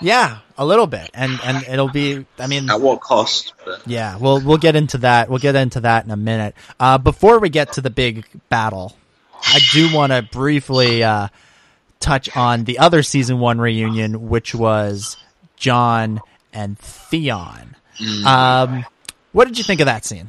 [0.00, 1.10] yeah, a little bit.
[1.14, 2.26] And and it'll be.
[2.38, 3.52] I mean, At what cost?
[3.64, 5.28] But Yeah, we'll we'll get into that.
[5.28, 6.54] We'll get into that in a minute.
[6.80, 8.96] Uh, before we get to the big battle,
[9.44, 11.28] I do want to briefly uh,
[12.00, 15.16] touch on the other season one reunion, which was
[15.56, 16.20] Jon
[16.52, 17.76] and Theon.
[18.26, 18.84] Um,
[19.32, 20.28] what did you think of that scene?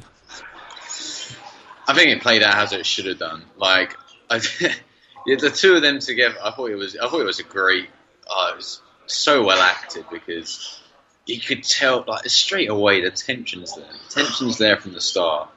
[1.86, 3.44] I think it played out as it should have done.
[3.56, 3.96] Like,
[4.30, 4.38] I,
[5.26, 6.96] the two of them together, I thought it was.
[6.96, 7.88] I thought it was a great.
[8.28, 10.80] Uh, it was so well acted because
[11.26, 13.84] you could tell, like, straight away the tension's there.
[13.84, 15.50] The tension's there from the start,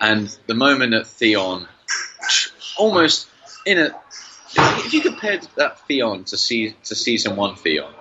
[0.00, 1.66] and the moment that Theon,
[2.76, 3.28] almost
[3.66, 3.94] in a,
[4.56, 7.92] if you compared that Theon to see to season one Theon.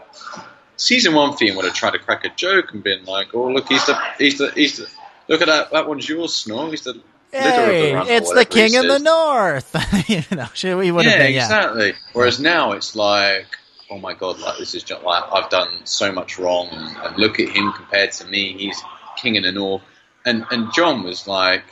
[0.78, 3.68] Season one Theon would have tried to crack a joke and been like, "Oh, look,
[3.68, 4.88] he's the, he's the, he's the,
[5.28, 6.70] look at that, that one's yours, Snore.
[6.70, 9.76] He's the Hey, of the it's the king of the north.
[10.10, 11.34] you know, we would have yeah, been.
[11.34, 11.94] Yeah, exactly.
[12.14, 13.46] Whereas now it's like,
[13.92, 17.18] oh my god, like this is just like I've done so much wrong, and, and
[17.18, 18.58] look at him compared to me.
[18.58, 18.82] He's
[19.16, 19.84] king in the north,
[20.26, 21.64] and and Jon was like,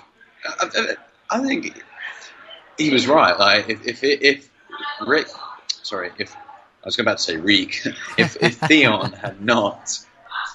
[0.45, 0.69] I,
[1.32, 1.84] I, I think
[2.78, 3.38] he was right.
[3.38, 4.50] Like if if if
[5.06, 5.28] Rick,
[5.84, 7.84] sorry, if I was about to say Reek,
[8.18, 9.98] if if Theon had not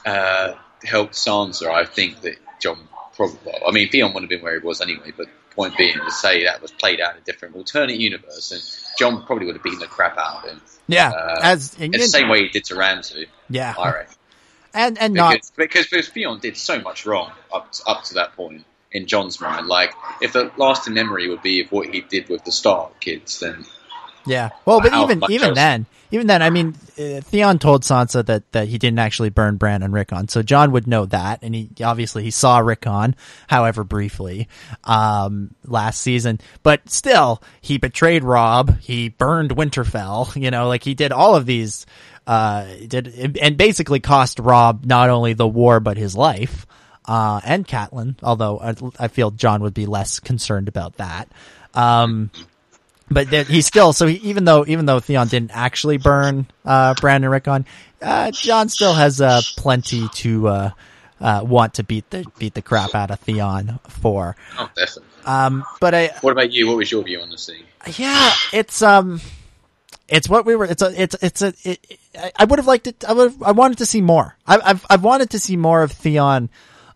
[0.07, 0.55] uh,
[0.85, 3.39] helped Sansa, I think that Jon probably.
[3.45, 5.13] Well, I mean, Theon wouldn't have been where he was anyway.
[5.17, 8.99] But point being to say that was played out in a different alternate universe, and
[8.99, 10.61] Jon probably would have beaten the crap out of him.
[10.89, 11.11] yeah.
[11.11, 13.27] Uh, as in the same way he did to Ramsay.
[13.51, 13.75] Yeah.
[13.79, 14.15] I reckon.
[14.75, 18.15] and and not Because, because, because Theon did so much wrong up to, up to
[18.15, 19.66] that point in Jon's mind.
[19.66, 23.40] Like, if the lasting memory would be of what he did with the Stark kids,
[23.40, 23.64] then
[24.26, 24.50] Yeah.
[24.64, 25.57] Well, but even even else?
[25.57, 29.57] then, even then, I mean, uh, Theon told Sansa that that he didn't actually burn
[29.57, 33.16] Bran and Rickon, so Jon would know that, and he obviously he saw Rickon,
[33.48, 34.46] however briefly,
[34.85, 36.38] um, last season.
[36.62, 38.78] But still, he betrayed Robb.
[38.81, 40.37] He burned Winterfell.
[40.42, 41.87] You know, like he did all of these.
[42.26, 46.66] Uh, did and basically cost Robb not only the war but his life.
[47.05, 51.29] Uh, and Catelyn, although I, I feel Jon would be less concerned about that.
[51.75, 52.31] Um,
[53.11, 56.95] but that he still so he, even though even though Theon didn't actually burn uh,
[57.01, 57.67] Bran and Rickon,
[58.01, 60.71] uh, Jon still has uh, plenty to uh,
[61.21, 64.37] uh, want to beat the beat the crap out of Theon for.
[64.59, 65.09] oh, definitely.
[65.25, 66.67] Um, but I What about you?
[66.69, 67.65] What was your view on the scene?
[67.97, 69.21] yeah, it's um,
[70.09, 70.65] it's what we were.
[70.67, 71.53] It's a it's it's a.
[71.65, 73.05] It, I- I would have liked it.
[73.07, 73.35] I would.
[73.43, 74.37] I wanted to see more.
[74.47, 76.51] I, I've I've wanted to see more of Theon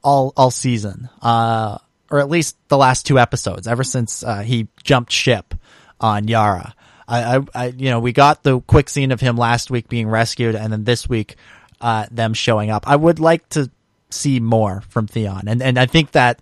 [0.07, 1.11] all all season.
[1.21, 3.67] Uh, or at least the last two episodes.
[3.67, 5.55] Ever since uh, he jumped ship
[6.01, 6.75] on Yara.
[7.09, 10.09] I, I, I, you know, we got the quick scene of him last week being
[10.09, 11.37] rescued, and then this week,
[11.81, 12.89] uh, them showing up.
[12.89, 13.71] I would like to
[14.11, 16.41] see more from Theon, and and I think that,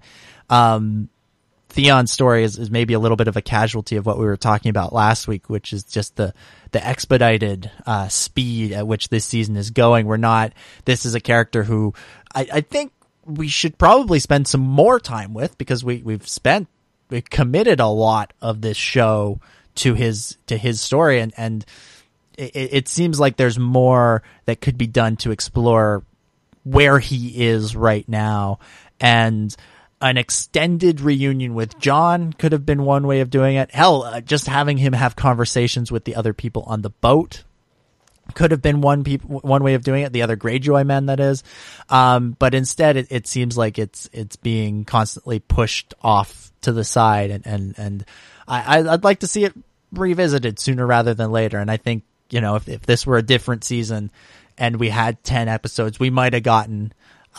[0.50, 1.08] um,
[1.70, 4.36] Theon's story is, is maybe a little bit of a casualty of what we were
[4.36, 6.34] talking about last week, which is just the
[6.72, 10.06] the expedited uh, speed at which this season is going.
[10.06, 10.52] We're not.
[10.84, 11.94] This is a character who
[12.34, 12.92] I, I think
[13.26, 16.68] we should probably spend some more time with because we we've spent
[17.10, 19.40] we committed a lot of this show
[19.76, 21.64] to his to his story and and
[22.36, 26.04] it, it seems like there's more that could be done to explore
[26.64, 28.58] where he is right now
[29.00, 29.56] and
[30.00, 33.70] an extended reunion with Jon could have been one way of doing it.
[33.70, 37.44] Hell, uh, just having him have conversations with the other people on the boat
[38.32, 40.12] could have been one peop- one way of doing it.
[40.12, 41.44] The other Greyjoy men, that is.
[41.90, 46.84] Um, but instead, it, it seems like it's it's being constantly pushed off to the
[46.84, 48.04] side, and and and
[48.48, 49.54] I I'd like to see it
[49.92, 51.58] revisited sooner rather than later.
[51.58, 54.10] And I think you know if if this were a different season
[54.56, 56.92] and we had ten episodes, we might have gotten.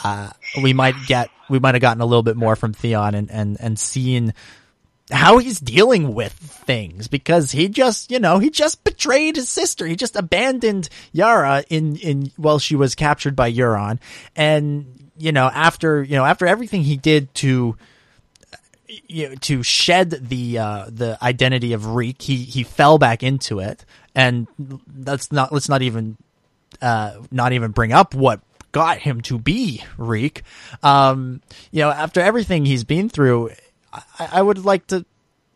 [0.04, 0.30] Uh,
[0.62, 3.56] we might get, we might have gotten a little bit more from Theon and, and,
[3.62, 4.34] and seen
[5.12, 9.86] how he's dealing with things because he just, you know, he just betrayed his sister.
[9.86, 14.00] He just abandoned Yara in, in, while she was captured by Euron.
[14.36, 17.78] And, you know, after, you know, after everything he did to,
[19.08, 23.60] you know, to shed the, uh, the identity of Reek, he, he fell back into
[23.60, 23.86] it.
[24.16, 24.48] And
[24.88, 26.18] that's not, let's not even,
[26.82, 28.40] uh, not even bring up what
[28.72, 30.42] got him to be Reek.
[30.82, 31.42] Um,
[31.72, 33.52] you know, after everything he's been through,
[34.20, 35.06] I, I would like to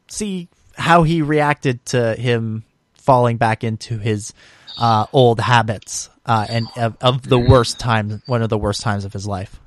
[0.08, 2.64] see how he reacted to him
[2.94, 4.34] falling back into his
[4.80, 9.06] uh, old habits uh, and of, of, the worst time, one of the worst times
[9.06, 9.60] of his life.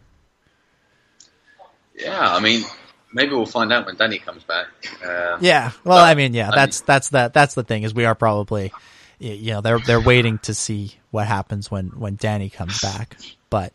[1.94, 2.64] Yeah, I mean,
[3.12, 4.66] maybe we'll find out when Dany comes back.
[5.04, 8.14] Um, yeah, well, I mean, yeah, that's that's the that's the thing is we are
[8.14, 8.72] probably,
[9.18, 13.16] you know, they're they're waiting to see what happens when when Dany comes back.
[13.50, 13.72] But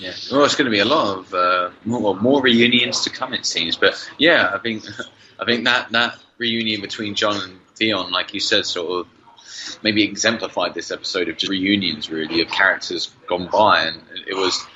[0.00, 3.34] yeah, well, it's going to be a lot of uh, more, more reunions to come,
[3.34, 3.76] it seems.
[3.76, 4.84] But yeah, I think
[5.38, 10.02] I think that that reunion between Jon and Theon, like you said, sort of maybe
[10.02, 14.66] exemplified this episode of just reunions, really, of characters gone by, and it was.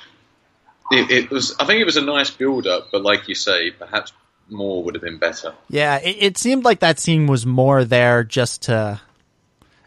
[0.90, 1.56] It, it was.
[1.58, 4.12] I think it was a nice build-up, but like you say, perhaps
[4.50, 5.54] more would have been better.
[5.70, 9.00] Yeah, it, it seemed like that scene was more there just to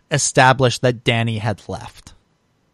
[0.09, 2.13] establish that Dany had left.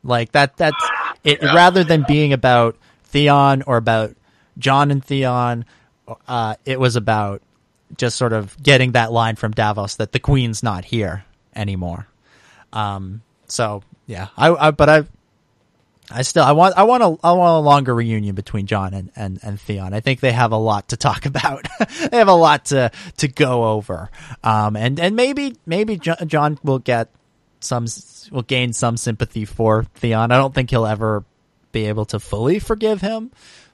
[0.04, 0.56] Like that.
[0.56, 0.90] That's
[1.24, 1.42] it.
[1.42, 1.54] Yeah.
[1.54, 4.16] Rather than being about Theon or about
[4.58, 5.66] Jon and Theon,
[6.28, 7.42] uh, it was about
[7.98, 12.08] just sort of getting that line from Davos that the Queen's not here anymore.
[12.72, 13.22] Um.
[13.48, 14.54] So yeah, I.
[14.54, 15.04] I but I.
[16.12, 19.10] I still I want I want a I want a longer reunion between Jon and,
[19.16, 19.94] and, and Theon.
[19.94, 21.66] I think they have a lot to talk about.
[22.12, 24.12] they have a lot to to go over.
[24.44, 27.10] Um and and maybe maybe Jon will get
[27.64, 27.86] some
[28.32, 30.32] will gain some sympathy for Theon.
[30.32, 31.24] I don't think he'll ever
[31.72, 33.32] be able to fully forgive him,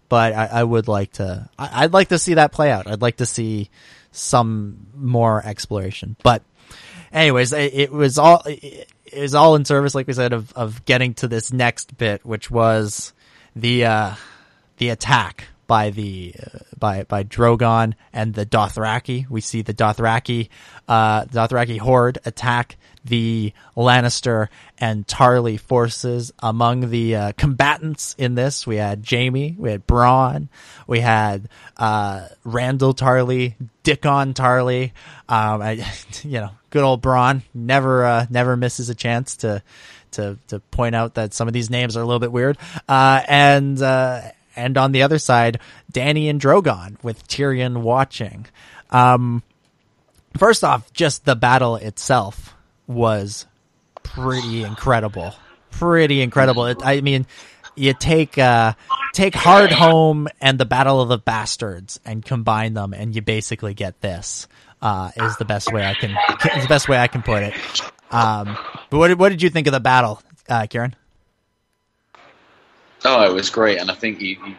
[0.08, 1.50] but I, I would like to.
[1.58, 2.88] I, would like to see that play out.
[2.88, 3.70] I'd like to see
[4.12, 6.16] some more exploration.
[6.24, 6.44] But,
[7.12, 10.52] anyways, it, it was all it, it, was all in service, like we said, of
[10.54, 13.14] of getting to this next bit, which was
[13.56, 14.16] the uh,
[14.78, 19.30] the attack by the uh, by by Drogon and the Dothraki.
[19.30, 20.50] We see the Dothraki
[20.88, 24.48] uh, Dothraki horde attack the Lannister
[24.78, 26.32] and Tarly forces.
[26.40, 30.50] Among the uh, combatants in this, we had Jaime, we had Bronn,
[30.88, 34.92] we had uh, Randyll Tarly, Dickon Tarly.
[35.28, 35.86] Um, I,
[36.24, 39.64] you know, good old Bronn never uh, never misses a chance to
[40.12, 42.58] to to point out that some of these names are a little bit weird.
[42.88, 44.22] Uh, and uh,
[44.56, 45.60] and on the other side,
[45.92, 48.46] Dany and Drogon with Tyrion watching.
[48.92, 49.44] Um,
[50.38, 52.56] first off, just the battle itself
[52.90, 53.46] was
[54.04, 55.34] pretty incredible.
[55.72, 56.66] Pretty incredible.
[56.66, 57.28] It, I mean,
[57.76, 58.74] you take uh,
[59.14, 64.02] take Hardhome and the Battle of the Bastards and combine them, and you basically get
[64.02, 64.48] this.
[64.82, 66.12] Uh, is the best way I can
[66.56, 67.54] is the best way I can put it.
[68.12, 68.58] Um,
[68.90, 70.96] but what did, what did you think of the battle, uh, Ciaran?
[73.04, 74.56] Oh, it was great, and I think you, you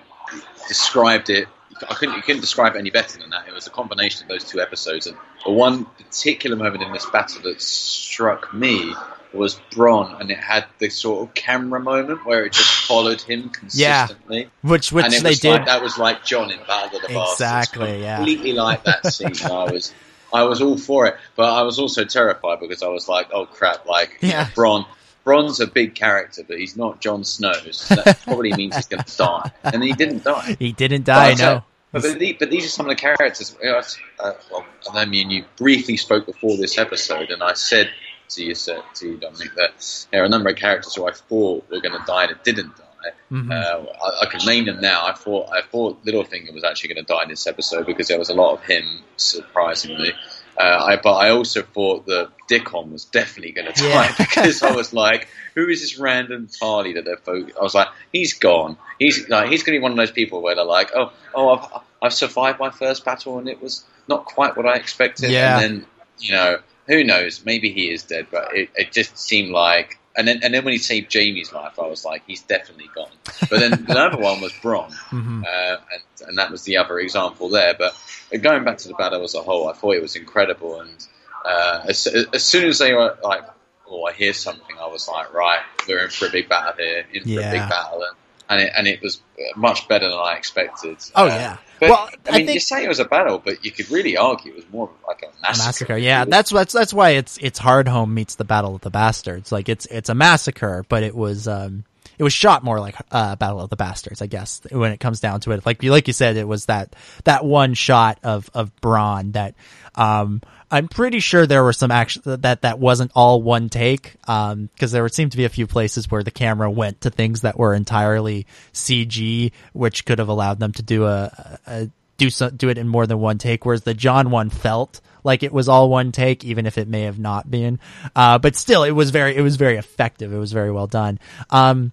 [0.69, 1.49] described it.
[1.89, 3.49] I couldn't you couldn't describe it any better than that.
[3.49, 7.07] It was a combination of those two episodes, and the one particular moment in this
[7.07, 8.95] battle that struck me
[9.33, 13.49] was Bronn, and it had this sort of camera moment where it just followed him
[13.51, 14.43] consistently.
[14.43, 15.51] Yeah, which which they did.
[15.51, 17.41] Like, that was like Jon in Battle of the Bastards.
[17.41, 18.01] Exactly.
[18.01, 18.17] Yeah.
[18.17, 19.33] Completely like that scene.
[19.45, 19.95] I was.
[20.33, 23.47] I was all for it, but I was also terrified because I was like, "Oh
[23.47, 24.47] crap!" Like, yeah.
[24.55, 24.87] Bronn,
[25.27, 27.53] Bronn's a big character, but he's not Jon Snow.
[27.73, 30.57] So that probably means he's going to die, and he didn't die.
[30.59, 31.33] He didn't die.
[31.33, 31.65] Uh, no.
[31.93, 33.57] But, but, the, but, these are some of the characters.
[33.63, 37.91] Uh, well, I mean, you briefly spoke before this episode, and I said
[38.31, 41.69] to you, to you, Dominic, that there are a number of characters who I thought
[41.69, 42.85] were going to die that didn't die.
[43.33, 43.51] Mm-hmm.
[43.51, 45.07] Uh, I, I, can name them now.
[45.07, 48.19] I thought I thought Littlefinger was actually going to die in this episode because there
[48.19, 48.85] was a lot of him,
[49.17, 50.13] surprisingly.
[50.61, 54.15] Uh, I, but I also thought that Dickon was definitely going to die yeah.
[54.19, 57.57] because I was like, who is this random Tarly that they're focused?
[57.57, 58.77] I was like, he's gone.
[58.99, 61.49] He's like, he's going to be one of those people where they're like, oh, oh,
[61.49, 65.31] I've, I've survived my first battle and it was not quite what I expected.
[65.31, 65.61] Yeah.
[65.61, 65.87] And then,
[66.19, 66.59] you know,
[66.89, 67.43] who knows?
[67.47, 69.99] Maybe he is dead, but it, it just seemed like.
[70.17, 73.11] And then, and then when he saved Jaime's life, I was like, he's definitely gone.
[73.49, 75.45] But then the other one was Bronn, Mhm.
[75.45, 77.75] uh, and, and that was the other example there.
[77.79, 77.95] But
[78.43, 80.81] going back to the battle as a whole, I thought it was incredible.
[80.81, 81.07] And
[81.45, 83.43] uh, as, as soon as they were like,
[83.89, 87.07] "Oh, I hear something," I was like, "Right, we're in for a big battle here,
[87.13, 88.17] in for a big battle." And,
[88.51, 89.23] and it, and it was
[89.57, 90.99] much better than I expected.
[91.17, 91.57] Oh, Uh, yeah.
[91.79, 94.15] But, Well, I I mean, you say it was a battle, but you could really
[94.19, 95.65] argue it was more like a A massacre.
[95.67, 95.97] massacre.
[95.97, 99.51] Yeah, that's that's that's why it's it's Hardhome meets the Battle of the Bastards.
[99.51, 101.85] Like it's it's a massacre, but it was um
[102.21, 104.61] it was shot more like uh, Battle of the Bastards, I guess.
[104.71, 106.95] When it comes down to it, like you like you said, it was that
[107.25, 109.55] that one shot of of Bronn that
[109.95, 114.69] um I'm pretty sure there were some action that that wasn't all one take um
[114.75, 117.41] because there would seem to be a few places where the camera went to things
[117.41, 122.51] that were entirely CG, which could have allowed them to do a, a do so,
[122.51, 125.71] do it in more than one take, whereas the Jon one felt like it was
[125.71, 127.81] all one take, even if it may have not been.
[128.15, 130.35] Uh, but still, it was very, it was very effective.
[130.35, 131.19] It was very well done.
[131.49, 131.93] Um,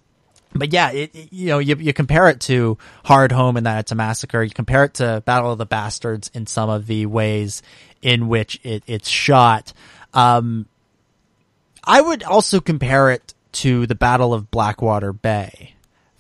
[0.54, 3.96] but yeah, it, you know, you, you compare it to Hardhome in that it's a
[3.96, 4.44] massacre.
[4.44, 7.62] You compare it to Battle of the Bastards in some of the ways
[8.02, 9.74] in which it, it's shot.
[10.14, 10.68] Um,
[11.84, 15.77] I would also compare it to the Battle of Blackwater Bay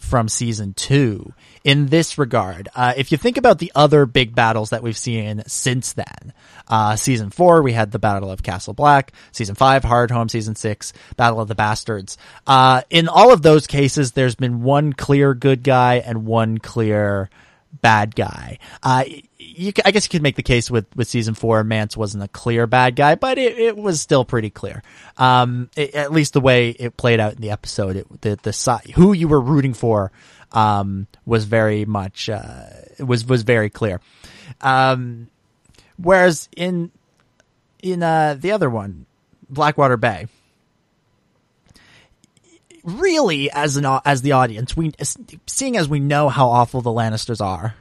[0.07, 1.33] from season two
[1.63, 2.69] in this regard.
[2.73, 6.33] Uh, if you think about the other big battles that we've seen since then,
[6.67, 10.93] uh, season four, we had the Battle of Castle Black, season five, Hardhome, season six,
[11.17, 12.17] Battle of the Bastards.
[12.45, 17.29] Uh, in all of those cases, there's been one clear good guy and one clear
[17.81, 18.59] bad guy.
[18.83, 19.03] Uh,
[19.37, 22.27] you, I guess you could make the case with, with season four, Mance wasn't a
[22.27, 24.83] clear bad guy, but it, it was still pretty clear.
[25.17, 28.91] Um, it- at least the way it played out in the episode, it, the, the
[28.95, 30.11] who you were rooting for,
[30.51, 32.65] um, was very much, uh,
[32.99, 33.99] was, was very clear.
[34.61, 35.27] Um,
[35.97, 36.91] whereas in,
[37.81, 39.05] in, uh, the other one,
[39.49, 40.27] Blackwater Bay,
[42.87, 44.93] really as an as the audience, we
[45.45, 47.75] seeing as we know how awful the Lannisters are,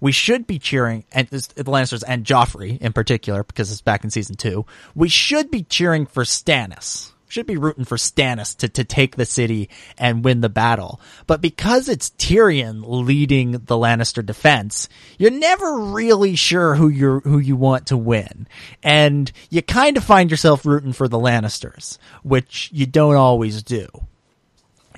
[0.00, 4.10] we should be cheering and the Lannisters and Joffrey in particular because it's back in
[4.10, 4.66] season two.
[4.94, 7.12] We should be cheering for Stannis.
[7.30, 10.98] Should be rooting for Stannis to, to take the city and win the battle.
[11.26, 14.88] But because it's Tyrion leading the Lannister defense,
[15.18, 18.48] you're never really sure who you're, who you want to win.
[18.82, 23.88] And you kind of find yourself rooting for the Lannisters, which you don't always do.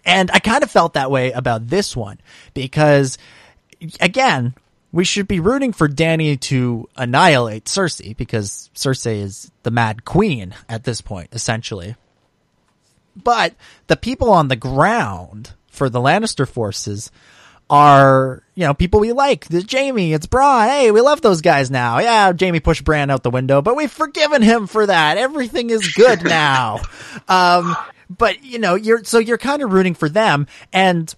[0.04, 2.18] And I kind of felt that way about this one
[2.54, 3.18] because
[4.00, 4.54] again,
[4.92, 10.54] we should be rooting for Dany to annihilate Cersei because Cersei is the mad queen
[10.68, 11.94] at this point, essentially.
[13.16, 13.54] But
[13.86, 17.10] the people on the ground for the Lannister forces
[17.70, 19.46] are, you know, people we like.
[19.46, 20.66] There's Jaime, it's Bronn.
[20.66, 22.00] Hey, we love those guys now.
[22.00, 25.16] Yeah, Jaime pushed Bran out the window, but we've forgiven him for that.
[25.16, 26.80] Everything is good now.
[27.28, 27.76] um,
[28.10, 31.14] but you know, you're, so you're kind of rooting for them and,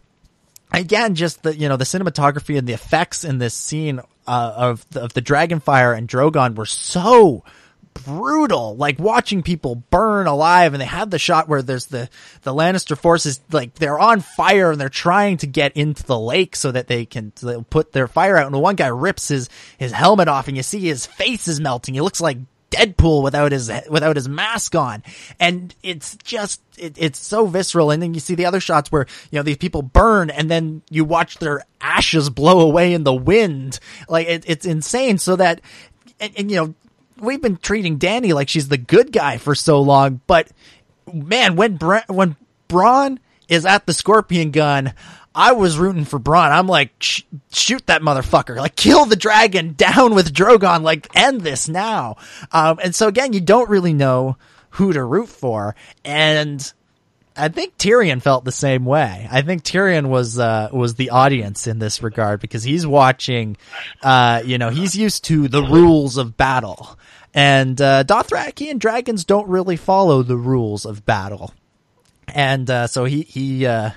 [0.73, 4.89] again, just the you know the cinematography and the effects in this scene uh, of
[4.91, 7.45] the, of the Dragonfire and Drogon were so
[7.95, 8.77] brutal.
[8.77, 12.09] Like watching people burn alive, and they had the shot where there's the
[12.43, 16.57] the Lannister forces like they're on fire and they're trying to get into the lake
[16.57, 17.33] so that they can
[17.71, 18.47] put their fire out.
[18.47, 21.95] And one guy rips his his helmet off, and you see his face is melting.
[21.95, 22.39] He looks like
[22.73, 25.03] Deadpool without his without his mask on,
[25.39, 27.91] and it's just it, it's so visceral.
[27.91, 30.83] And then you see the other shots where you know these people burn, and then
[30.91, 33.79] you watch their ashes blow away in the wind.
[34.09, 35.19] Like it, it's insane.
[35.19, 35.61] So that
[36.19, 36.75] and, and you know
[37.23, 40.49] we've been treating Dany like she's the good guy for so long, but
[41.13, 42.37] man, when Bra- when
[42.69, 43.19] Bronn
[43.49, 44.93] is at the Scorpion gun.
[45.35, 46.51] I was rooting for Bronn.
[46.51, 48.57] I'm like, sh- shoot that motherfucker!
[48.57, 50.83] Like, kill the dragon, down with Drogon.
[50.83, 52.17] Like, end this now.
[52.53, 54.37] Um, and so again, you don't really know
[54.71, 56.73] who to root for, and
[57.37, 59.27] I think Tyrion felt the same way.
[59.31, 63.57] I think Tyrion was uh, was the audience in this regard because he's watching.
[64.03, 66.99] Uh, you know, he's used to the rules of battle,
[67.35, 71.53] and uh, Dothraki and dragons don't really follow the rules of battle,
[72.29, 73.67] and uh, so he he.
[73.67, 73.91] Uh,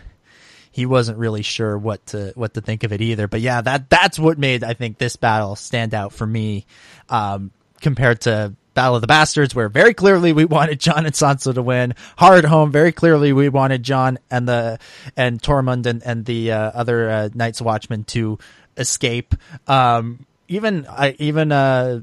[0.72, 3.30] he wasn't really sure what to what to think of it either.
[3.30, 6.66] But yeah, that that's what made I think this battle stand out for me
[7.08, 11.54] um, compared to Battle of the Bastards, where very clearly we wanted Jon and Sansa
[11.54, 11.96] to win.
[12.20, 14.78] Hardhome, very clearly we wanted Jon and the
[15.16, 18.38] and Tormund and and the uh, other uh, Night's Watchmen to
[18.76, 19.34] escape.
[19.68, 22.02] Um, even I even uh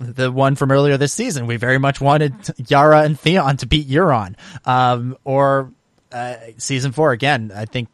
[0.00, 1.46] the one from earlier this season.
[1.46, 2.34] We very much wanted
[2.68, 4.34] Yara and Theon to beat Euron.
[4.64, 5.72] Um, or,
[6.10, 7.88] uh, season four again, I think,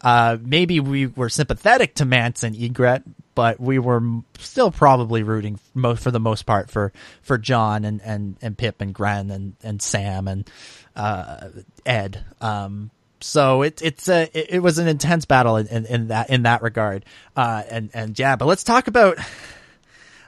[0.00, 3.02] uh, maybe we were sympathetic to Mance and Ygritte,
[3.34, 4.02] but we were
[4.38, 5.58] still probably rooting
[5.96, 6.92] for the most part for
[7.22, 10.48] for Jon and and and Pyp and Grenn and and Sam and
[10.94, 11.48] uh,
[11.84, 12.24] Edd.
[12.40, 12.90] Um,
[13.20, 16.42] so it, it's a it, it was an intense battle in, in, in that in
[16.42, 17.04] that regard.
[17.36, 19.18] Uh, and and yeah, but let's talk about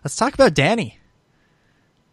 [0.04, 0.94] let's talk about Dany.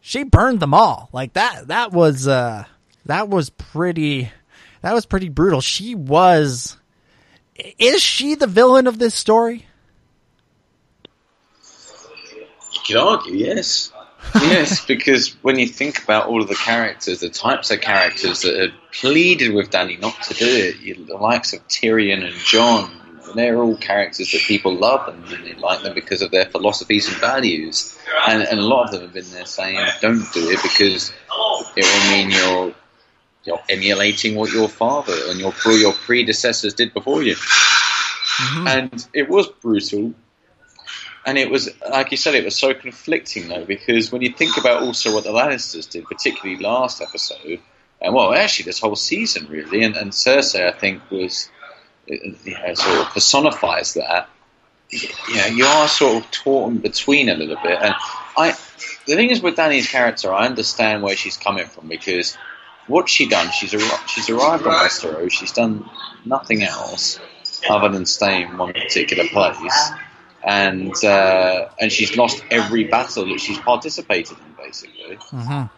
[0.08, 1.68] She burned them all like that.
[1.68, 2.64] That was uh
[3.08, 4.32] that was pretty
[4.82, 5.60] that was pretty brutal.
[5.60, 6.78] She was
[7.78, 9.66] is she the villain of this story?
[12.72, 13.91] You could argue, yes.
[14.34, 18.58] yes, because when you think about all of the characters, the types of characters that
[18.58, 22.89] had pleaded with Dany not to do it, the likes of Tyrion and Jon,
[23.36, 27.08] they're all characters that people love and, and they like them because of their philosophies
[27.08, 27.98] and values.
[28.28, 31.12] And, and a lot of them have been there saying, don't do it because
[31.76, 32.74] it will mean you're,
[33.44, 37.36] you're emulating what your father and your, your predecessors did before you.
[37.36, 38.68] Mm-hmm.
[38.68, 40.14] And it was brutal,
[41.26, 44.58] and it was like you said, it was so conflicting though because when you think
[44.58, 47.60] about also what the Lannisters did, particularly last episode,
[48.00, 51.50] and well, actually this whole season really, and, and Cersei I think was
[52.08, 54.30] you know, sort of personifies that.
[54.89, 57.93] You know, you are sort of torn between a little bit, and
[58.38, 58.55] I.
[59.05, 62.38] The thing is with Dany's character, I understand where she's coming from because
[62.88, 65.89] what she done, she's ar- she's arrived on Westeros, she's done
[66.26, 67.20] nothing else
[67.70, 69.91] other than stay in one particular place
[70.47, 75.18] and uh, and she's lost every battle that she's participated in, basically.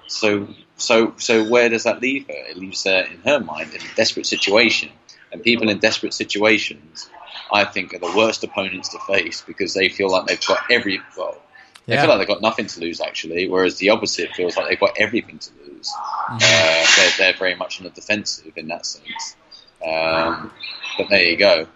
[0.07, 2.33] So so so where does that leave her?
[2.33, 4.89] It leaves her in her mind in a desperate situation,
[5.31, 7.09] and people in desperate situations,
[7.51, 11.01] I think, are the worst opponents to face because they feel like they've got every
[11.17, 11.41] well.
[11.85, 12.01] They Yeah.
[12.01, 14.93] feel like they've got nothing to lose, actually, whereas the opposite feels like they've got
[14.99, 15.91] everything to lose.
[16.29, 19.35] Uh, they're, they're very much on the defensive in that sense.
[19.83, 20.51] Um,
[20.97, 21.67] but there you go.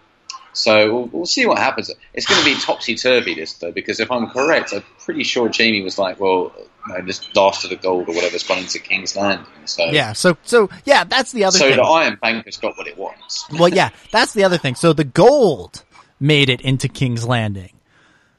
[0.54, 1.91] So we'll, we'll see what happens.
[2.14, 5.51] It's going to be topsy turvy this though, because if I'm correct, I'm pretty sure
[5.56, 6.54] Jaime was like, "Well,
[6.88, 10.14] you know, this last of the gold or whatever's gone into King's Landing." So Yeah.
[10.14, 11.70] So so yeah, that's the other thing.
[11.70, 11.84] so thing.
[11.84, 13.45] the Iron Bank has got what it wants.
[13.60, 14.76] well, yeah, that's the other thing.
[14.76, 15.84] So the gold
[16.20, 17.72] made it into King's Landing.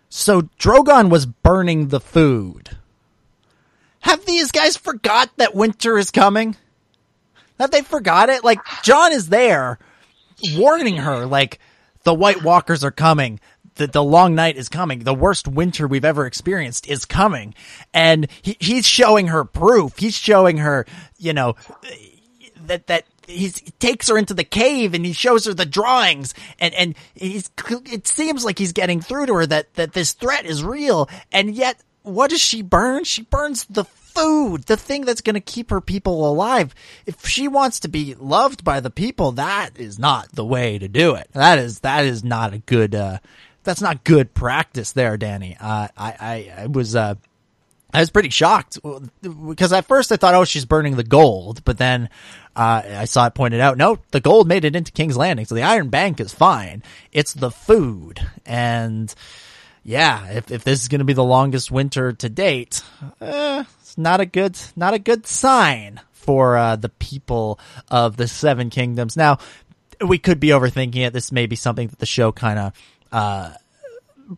[0.08, 2.76] So Drogon was burning the food.
[4.00, 6.56] Have these guys forgot that winter is coming?
[7.58, 8.44] Have they forgot it?
[8.44, 9.78] Like Jon is there
[10.56, 11.58] warning her like
[12.04, 13.40] the White Walkers are coming.
[13.76, 15.00] The, the long night is coming.
[15.00, 17.54] The worst winter we've ever experienced is coming.
[17.92, 19.98] And he, he's showing her proof.
[19.98, 20.86] He's showing her,
[21.18, 21.56] you know,
[22.66, 26.74] that that he takes her into the cave and he shows her the drawings and
[26.74, 27.50] and he's
[27.90, 31.54] it seems like he's getting through to her that that this threat is real and
[31.54, 33.84] yet what does she burn she burns the
[34.14, 36.74] food the thing that's going to keep her people alive.
[37.06, 40.88] If she wants to be loved by the people that is not the way to
[40.88, 41.28] do it.
[41.32, 43.18] That is that is not a good uh
[43.62, 45.56] that's not good practice there Dany.
[45.60, 47.14] Uh i i, I was uh
[47.94, 48.80] I was pretty shocked
[49.22, 52.08] because at first I thought, oh, she's burning the gold, but then
[52.56, 55.54] uh, I saw it pointed out, no, the gold made it into King's Landing, so
[55.54, 56.82] the Iron Bank is fine.
[57.12, 59.14] It's the food, and
[59.84, 62.82] yeah, if if this is going to be the longest winter to date,
[63.20, 67.60] eh, it's not a good not a good sign for uh, the people
[67.90, 69.16] of the Seven Kingdoms.
[69.16, 69.38] Now,
[70.04, 71.12] we could be overthinking it.
[71.12, 72.72] This may be something that the show kind of.
[73.12, 73.52] Uh,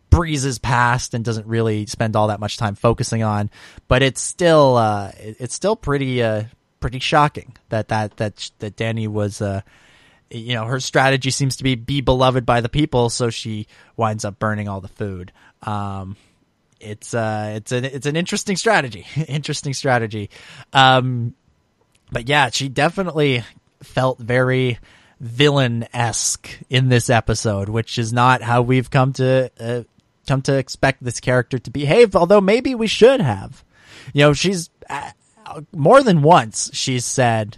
[0.09, 3.49] breezes past and doesn't really spend all that much time focusing on,
[3.87, 6.43] but it's still uh, it's still pretty uh,
[6.81, 9.61] pretty shocking that that that that Dany was uh,
[10.29, 14.25] you know her strategy seems to be be beloved by the people, so she winds
[14.25, 15.31] up burning all the food.
[15.63, 16.15] Um,
[16.79, 20.29] it's uh it's an it's an interesting strategy, interesting strategy.
[20.73, 21.33] Um,
[22.11, 23.43] but yeah, she definitely
[23.81, 24.79] felt very
[25.19, 29.83] villain esque in this episode, which is not how we've come to uh,
[30.27, 32.15] come to expect this character to behave.
[32.15, 33.63] Although maybe we should have.
[34.13, 35.11] You know, she's uh,
[35.73, 37.57] more than once she's said,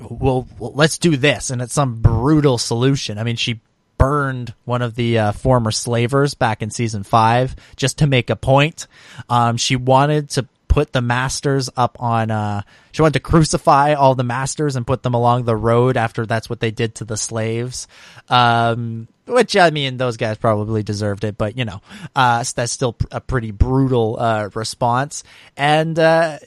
[0.00, 3.18] "Well, let's do this," and it's some brutal solution.
[3.18, 3.60] I mean, she
[3.98, 8.36] burned one of the uh, former slavers back in season five just to make a
[8.36, 8.86] point.
[9.28, 14.16] Um, she wanted to put the masters up on uh she wanted to crucify all
[14.16, 17.16] the masters and put them along the road after that's what they did to the
[17.16, 17.86] slaves
[18.28, 21.80] um which i mean those guys probably deserved it but you know
[22.16, 25.22] uh that's still a pretty brutal uh response
[25.56, 26.38] and uh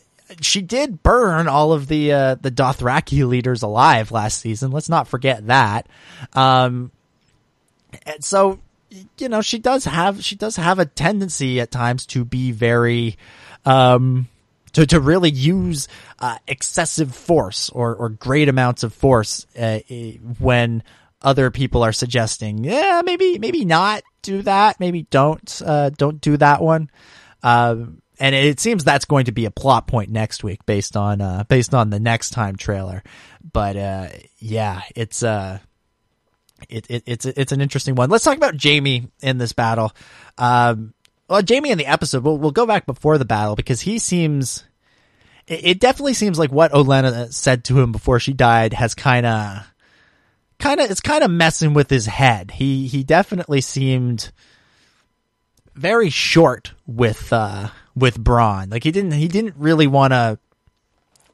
[0.42, 5.08] she did burn all of the uh the dothraki leaders alive last season let's not
[5.08, 5.88] forget that
[6.34, 6.92] um
[8.06, 8.60] and so
[9.18, 13.18] you know she does have she does have a tendency at times to be very
[13.66, 14.28] um
[14.74, 15.88] to to really use
[16.20, 19.80] uh, excessive force or or great amounts of force uh,
[20.40, 20.84] when
[21.22, 24.80] other people are suggesting yeah maybe maybe not do that.
[24.80, 26.92] Maybe don't uh, don't do that one.
[27.42, 31.22] Um, and it seems that's going to be a plot point next week based on
[31.22, 33.04] uh, based on the next time trailer.
[33.52, 34.10] But uh,
[34.40, 35.60] yeah, it's uh,
[36.70, 38.10] it, it, it's it's an interesting one.
[38.10, 39.92] Let's talk about Jaime in this battle.
[40.38, 40.94] Um,
[41.28, 42.24] well, Jaime in the episode.
[42.24, 44.64] We'll we'll go back before the battle because he seems.
[45.46, 49.26] It, it definitely seems like what Olenna said to him before she died has kind
[49.26, 49.74] of,
[50.60, 52.52] kind of, it's kind of messing with his head.
[52.52, 54.32] He he definitely seemed
[55.76, 58.72] very short with uh with Bronn.
[58.72, 60.40] Like he didn't he didn't really want to.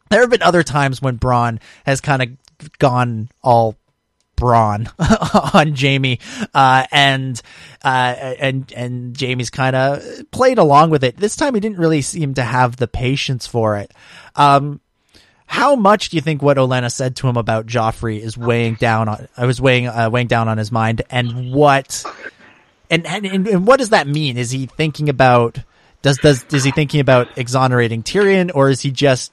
[0.10, 3.76] There have been other times when Bronn has kind of gone all
[4.36, 4.90] Bronn
[5.56, 6.20] on Jaime,
[6.54, 7.42] uh, and
[7.84, 11.18] uh, and and Jaime's kind of played along with it.
[11.18, 13.92] This time, he didn't really seem to have the patience for it.
[14.36, 14.82] Um,
[15.46, 19.08] how much do you think what Olenna said to him about Joffrey is weighing down
[19.08, 19.28] on?
[19.38, 22.04] I was weighing uh, weighing down on his mind, and what,
[22.90, 24.38] and, and and what does that mean?
[24.38, 25.60] Is he thinking about?
[26.04, 29.32] Does does is he thinking about exonerating Tyrion, or is he just,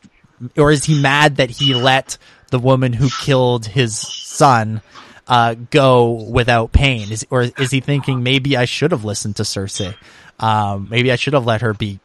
[0.56, 2.16] or is he mad that he let
[2.50, 4.80] the woman who killed his son
[5.26, 7.10] uh, go without pain?
[7.10, 9.96] Is or is he thinking maybe I should have listened to Cersei?
[10.38, 11.98] Um, maybe I should have let her be,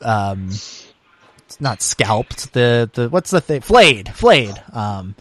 [0.00, 0.50] um,
[1.60, 2.54] not scalped.
[2.54, 3.60] The the what's the thing?
[3.60, 4.60] Flayed, flayed.
[4.72, 5.14] Um,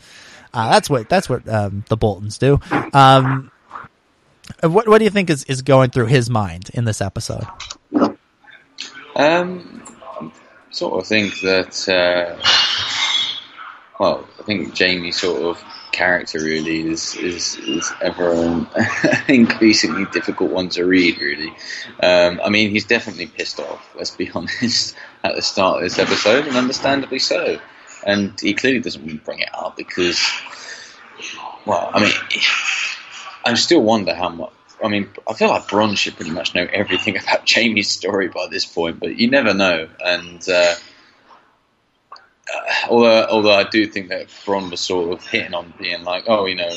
[0.54, 2.62] uh, that's what that's what um, the Boltons do.
[2.94, 3.52] Um,
[4.62, 7.46] what what do you think is is going through his mind in this episode?
[9.20, 9.84] Um,
[10.72, 11.90] sort of think that.
[11.90, 12.42] Uh,
[14.00, 15.62] well, I think Jaime's sort of
[15.92, 18.68] character really is is, is ever an
[19.28, 21.20] increasingly difficult one to read.
[21.20, 21.54] Really,
[22.02, 23.94] um, I mean, he's definitely pissed off.
[23.94, 24.96] Let's be honest.
[25.22, 27.60] At the start of this episode, and understandably so.
[28.06, 30.26] And he clearly doesn't want to bring it up because,
[31.66, 32.14] well, I mean,
[33.44, 34.54] I still wonder how much.
[34.84, 38.48] I mean, I feel like Bronn should pretty much know everything about Jaime's story by
[38.48, 39.88] this point, but you never know.
[40.04, 40.76] And uh,
[42.90, 46.46] although, although I do think that Bronn was sort of hitting on being like, oh,
[46.46, 46.70] you know,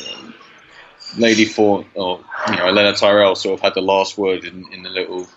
[1.17, 4.83] Lady Four or you know, Elena Tyrell sort of had the last word in, in
[4.83, 5.29] the little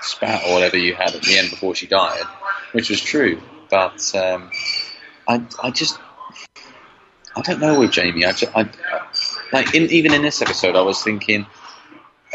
[0.00, 2.24] spat or whatever you had at the end before she died,
[2.72, 3.40] which was true.
[3.70, 4.50] But um,
[5.26, 5.98] I, I just,
[7.36, 8.24] I don't know with Jaime.
[8.24, 8.68] I, just, I
[9.52, 11.46] like in, even in this episode, I was thinking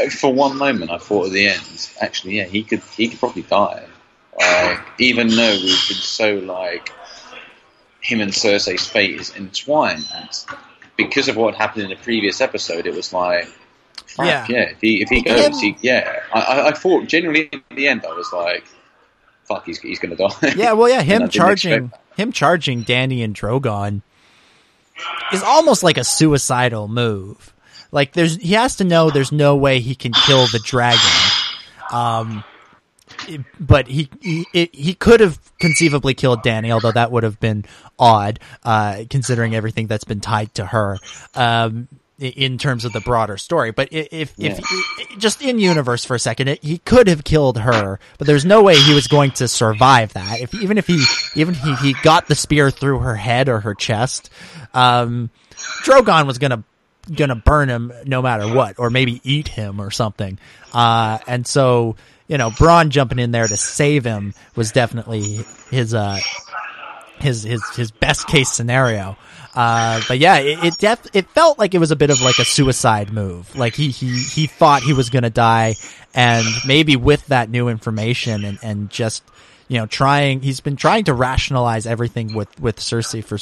[0.01, 3.19] Uh, for one moment, I thought at the end, actually, yeah, he could he could
[3.19, 3.85] probably die.
[4.37, 6.91] Like, even though we've been so like
[8.01, 10.05] him and Cersei's fate is entwined,
[10.97, 13.45] because of what happened in the previous episode, it was like,
[14.07, 14.45] fuck, Yeah.
[14.49, 16.19] yeah, if he if he goes, he, yeah.
[16.33, 18.63] I, I, I thought genuinely at the end, I was like,
[19.45, 20.29] fuck, he's he's gonna die.
[20.55, 24.01] Yeah, well, yeah, him charging him charging Dany and Drogon
[25.31, 27.52] is almost like a suicidal move.
[27.93, 30.99] Like there's he has to know there's no way he can kill the dragon.
[31.91, 32.43] Um
[33.59, 37.65] but he he, he could have conceivably killed Dany, although that would have been
[37.99, 40.97] odd, uh, considering everything that's been tied to her.
[41.35, 41.87] Um,
[42.19, 44.61] in terms of the broader story, but if if
[45.17, 48.61] just in universe for a second, it, he could have killed her, but there's no
[48.61, 50.39] way he was going to survive that.
[50.39, 51.03] If even if he
[51.35, 54.29] even he he got the spear through her head or her chest,
[54.73, 55.31] um,
[55.83, 56.63] Drogon was gonna
[57.13, 60.37] gonna burn him no matter what, or maybe eat him or something.
[60.73, 61.95] Uh, and so
[62.27, 66.19] you know, Bronn jumping in there to save him was definitely his uh
[67.19, 69.17] his his his best case scenario.
[69.55, 72.39] Uh, but yeah, it it, def- it felt like it was a bit of like
[72.39, 73.55] a suicide move.
[73.55, 75.75] Like he he he thought he was gonna die,
[76.13, 79.23] and maybe with that new information and and just
[79.67, 83.37] you know trying, he's been trying to rationalize everything with with Cersei for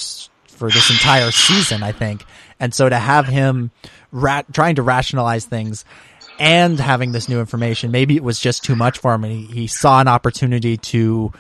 [0.48, 2.26] for this entire season, I think.
[2.62, 3.72] And so to have him
[4.12, 5.84] ra- trying to rationalize things
[6.40, 9.46] and having this new information, maybe it was just too much for him, and he,
[9.48, 11.34] he saw an opportunity to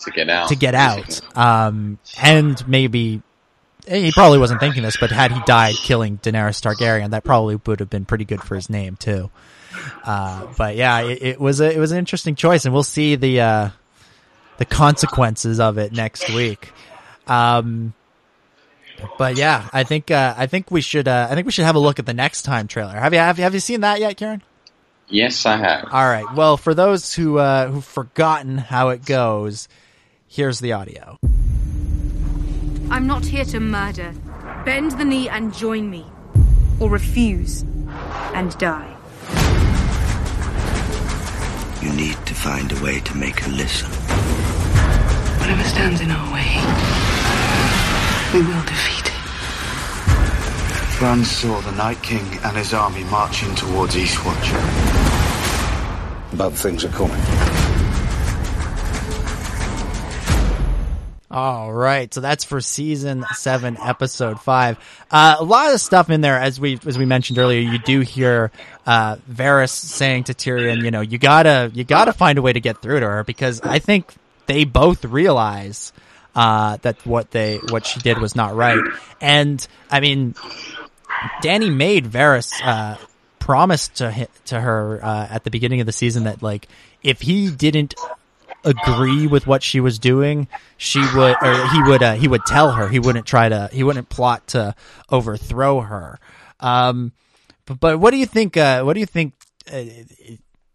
[0.00, 0.48] to get out.
[0.48, 1.20] to get out.
[1.36, 3.22] Um, and maybe
[3.86, 7.80] he probably wasn't thinking this, but had he died killing Daenerys Targaryen, that probably would
[7.80, 9.30] have been pretty good for his name too.
[10.04, 13.14] Uh, but yeah, it, it was a, it was an interesting choice, and we'll see
[13.14, 13.68] the uh,
[14.58, 16.72] the consequences of it next week.
[17.26, 17.94] Um,
[19.18, 21.76] but yeah, I think uh, I think we should uh, I think we should have
[21.76, 22.94] a look at the next time trailer.
[22.94, 24.42] Have you have you, have you seen that yet, Ciaran?
[25.08, 25.84] Yes, I have.
[25.90, 26.26] All right.
[26.34, 29.68] Well, for those who uh, who've forgotten how it goes,
[30.26, 31.18] here's the audio.
[32.90, 34.14] I'm not here to murder.
[34.64, 36.06] Bend the knee and join me.
[36.80, 37.62] Or refuse
[38.34, 38.94] and die.
[41.82, 43.90] You need to find a way to make her listen.
[45.40, 47.07] Whatever stands in our way,
[48.32, 49.18] we will defeat him.
[50.98, 54.52] Bran saw the Night King and his army marching towards Eastwatch.
[56.36, 57.20] Bad things are coming.
[61.30, 64.78] All right, so that's for season seven, episode five.
[65.10, 67.60] Uh, a lot of stuff in there, as we as we mentioned earlier.
[67.60, 68.50] You do hear
[68.86, 72.60] uh, Varys saying to Tyrion, "You know, you gotta you gotta find a way to
[72.60, 74.12] get through to her because I think
[74.46, 75.92] they both realize
[76.38, 78.82] uh, that what they what she did was not right."
[79.20, 80.34] And I mean,
[81.42, 82.96] Dany made Varys uh,
[83.40, 86.68] promise to to her uh, at the beginning of the season that like
[87.02, 87.94] if he didn't
[88.64, 92.72] agree with what she was doing, she would or he would uh, he would tell
[92.72, 92.88] her.
[92.88, 94.74] He wouldn't try to he wouldn't plot to
[95.10, 96.20] overthrow her.
[96.60, 97.12] Um,
[97.66, 98.56] but, but what do you think?
[98.56, 99.34] Uh, what do you think?
[99.70, 99.84] Uh,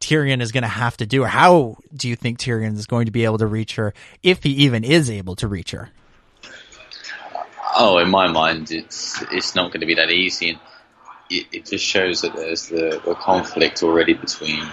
[0.03, 3.05] Tyrion is going to have to do, or how do you think Tyrion is going
[3.05, 5.89] to be able to reach her, if he even is able to reach her?
[7.75, 10.59] Oh, in my mind, it's it's not going to be that easy, and
[11.29, 14.67] it, it just shows that there's the, the conflict already between.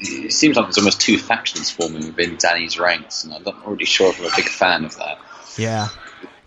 [0.00, 3.84] It seems like there's almost two factions forming within Dany's ranks, and I'm not really
[3.84, 5.18] sure if I'm a big fan of that.
[5.56, 5.88] Yeah,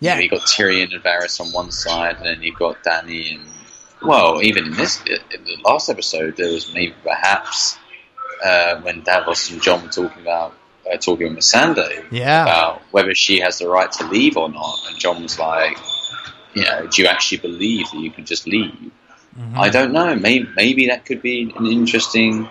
[0.00, 0.12] yeah.
[0.12, 3.34] You know, you got Tyrion and Varys on one side, and then you've got Dany
[3.34, 3.42] and
[4.02, 7.78] well, even in this, in the last episode, there was maybe perhaps
[8.44, 10.54] uh, when Davos and Jon were talking about
[10.90, 12.42] uh, talking with Missandei yeah.
[12.42, 15.78] about whether she has the right to leave or not, and Jon was like,
[16.54, 18.72] you know, do you actually believe that you can just leave?
[19.38, 19.58] Mm-hmm.
[19.58, 20.14] I don't know.
[20.14, 22.48] Maybe maybe that could be an interesting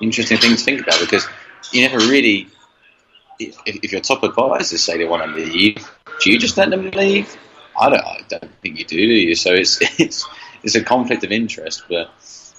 [0.00, 1.26] interesting thing to think about because
[1.72, 2.48] you never really.
[3.40, 5.88] If, if your top advisors say they want to leave,
[6.20, 7.36] do you just let them leave?
[7.78, 8.04] I don't.
[8.04, 9.34] I don't think you do, do you?
[9.36, 10.26] So it's it's
[10.74, 12.10] it's a conflict of interest, but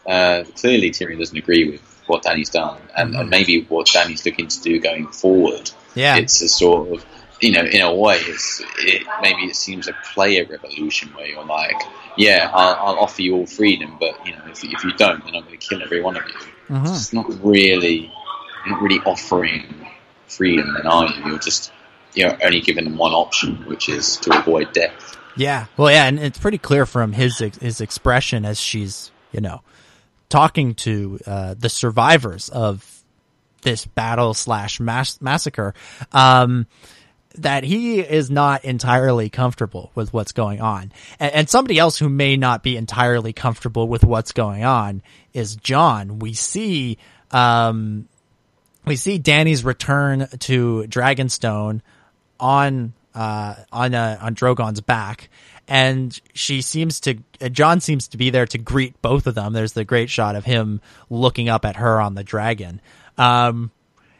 [0.05, 3.22] uh, clearly Tyrion doesn't agree with what Dany's done, and, mm-hmm.
[3.22, 5.72] and, maybe what Dany's looking to do going forward.
[5.95, 7.05] Yeah, it's a sort of
[7.41, 11.45] you know, in a way, it's it, maybe it seems a player revolution where you're
[11.45, 11.82] like,
[12.18, 15.36] yeah, I'll, I'll, offer you all freedom, but you know, if, if you don't, then
[15.36, 16.34] I'm going to kill every one of you.
[16.70, 16.86] Mm-hmm.
[16.88, 18.12] It's not really,
[18.68, 19.88] not really offering
[20.28, 21.26] freedom, then are you?
[21.26, 21.72] You're just
[22.14, 25.18] you're only giving them one option, which is to avoid death.
[25.39, 29.61] Yeah, well, yeah, and it's pretty clear from his his expression as she's you know
[30.27, 33.03] talking to uh, the survivors of
[33.61, 35.73] this battle slash mass- massacre
[36.11, 36.67] um,
[37.35, 42.09] that he is not entirely comfortable with what's going on, and, and somebody else who
[42.09, 45.01] may not be entirely comfortable with what's going on
[45.33, 46.19] is Jon.
[46.19, 46.97] We see.
[47.31, 48.09] Um,
[48.83, 51.79] we see Dany's return to Dragonstone
[52.39, 55.30] on uh, on uh, on Drogon's back,
[55.68, 59.53] and she seems to uh, Jon seems to be there to greet both of them.
[59.53, 62.82] There's the great shot of him looking up at her on the dragon.
[63.18, 63.72] Um,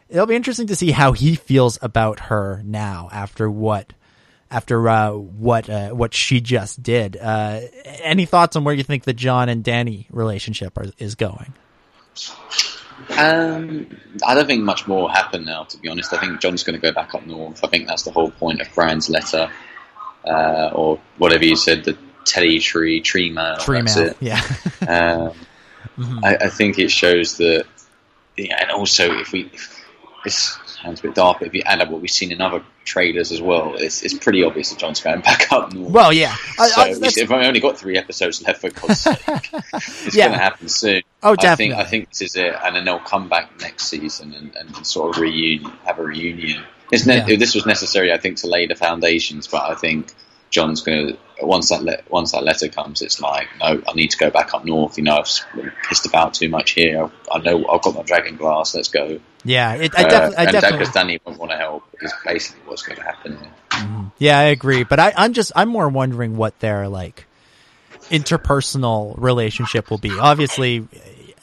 [0.08, 3.92] it'll be interesting to see how he feels about her now after what
[4.50, 7.16] after uh, what uh, what she just did.
[7.16, 7.60] Uh,
[8.02, 11.54] any thoughts on where you think the Jon and Dany relationship are, is going?
[13.16, 13.86] Um,
[14.26, 15.64] I don't think much more will happen now.
[15.64, 17.64] To be honest, I think Jon's going to go back up north.
[17.64, 19.50] I think that's the whole point of Bran's letter,
[20.24, 23.56] uh, or whatever you said, the teddy tree tree mail.
[23.58, 24.36] Tree mail, yeah.
[24.82, 25.32] um,
[25.98, 26.24] mm-hmm.
[26.24, 27.66] I, I, think it shows that,
[28.36, 29.84] yeah, and also if we, if
[30.24, 32.62] this sounds a bit dark, but if you add up what we've seen in other
[32.84, 35.90] trailers as well, it's, it's pretty obvious that Jon's going back up north.
[35.92, 36.34] Well, yeah.
[36.56, 39.18] So I, if I only got three episodes left, for God's sake,
[39.74, 40.26] it's Yeah.
[40.28, 41.02] going to happen soon.
[41.22, 41.74] Oh, I think, definitely.
[41.74, 45.16] I think this is it, and then they'll come back next season and, and sort
[45.16, 46.62] of reunion, have a reunion.
[47.06, 47.36] Ne- Yeah.
[47.36, 50.12] This was necessary, I think, to lay the foundations, but I think
[50.50, 54.10] Jon's going to once that le- once that letter comes, it's like, no, I need
[54.10, 54.98] to go back up north.
[54.98, 55.28] You know, I've
[55.88, 57.10] pissed about too much here.
[57.32, 58.74] I know I've got my dragon glass.
[58.74, 59.20] Let's go.
[59.44, 60.86] Yeah, it, I, Uh, defi- I definitely.
[60.86, 63.38] Dany won't want to help is basically what's going to happen.
[63.38, 64.10] Here.
[64.18, 64.84] Yeah, I agree.
[64.84, 67.26] But I, I'm just, I'm more wondering what their like
[68.10, 70.18] interpersonal relationship will be.
[70.18, 70.86] Obviously,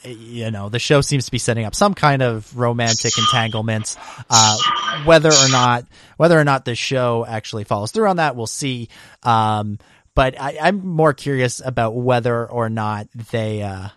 [0.04, 3.96] you know, the show seems to be setting up some kind of romantic entanglements.
[4.30, 4.56] Uh,
[5.04, 5.84] whether or not,
[6.16, 8.88] whether or not the show actually follows through on that, we'll see.
[9.22, 9.78] Um,
[10.14, 13.88] but I, I'm more curious about whether or not they, uh,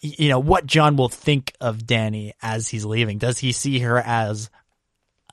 [0.00, 3.18] you know, what Jon will think of Dany as he's leaving.
[3.18, 4.50] Does he see her as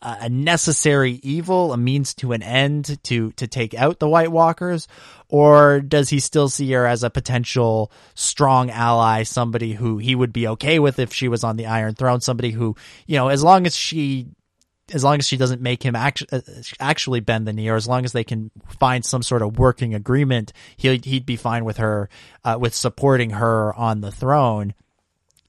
[0.01, 4.87] a necessary evil, a means to an end to to take out the White Walkers,
[5.29, 10.31] or does he still see her as a potential strong ally, somebody who he would
[10.31, 12.75] be okay with if she was on the Iron Throne, somebody who
[13.07, 14.27] you know, as long as she.
[14.93, 16.41] As long as she doesn't make him actu- uh,
[16.79, 19.95] actually bend the knee, or as long as they can find some sort of working
[19.95, 22.09] agreement, he'd he'd be fine with her,
[22.43, 24.75] uh, with supporting her on the throne.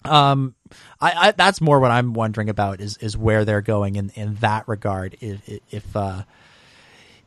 [0.05, 0.55] Um,
[1.01, 4.37] I, I that's more what I'm wondering about is is where they're going in in
[4.37, 5.17] that regard.
[5.21, 6.23] If if uh,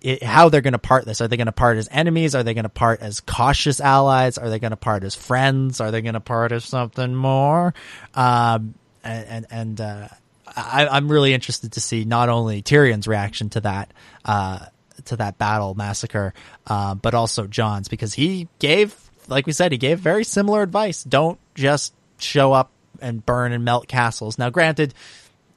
[0.01, 1.21] it, how they're going to part this.
[1.21, 2.35] Are they going to part as enemies?
[2.35, 4.37] Are they going to part as cautious allies?
[4.37, 5.81] Are they going to part as friends?
[5.81, 7.73] Are they going to part as something more?
[8.13, 10.07] Um, and and, and uh,
[10.55, 13.93] I, I'm really interested to see not only Tyrion's reaction to that.
[14.25, 14.59] Uh,
[15.05, 16.33] to that battle massacre,
[16.67, 18.93] uh, but also Jon's because he gave,
[19.29, 21.05] like we said, he gave very similar advice.
[21.05, 22.69] Don't just show up
[23.01, 24.37] and burn and melt castles.
[24.37, 24.93] Now, granted,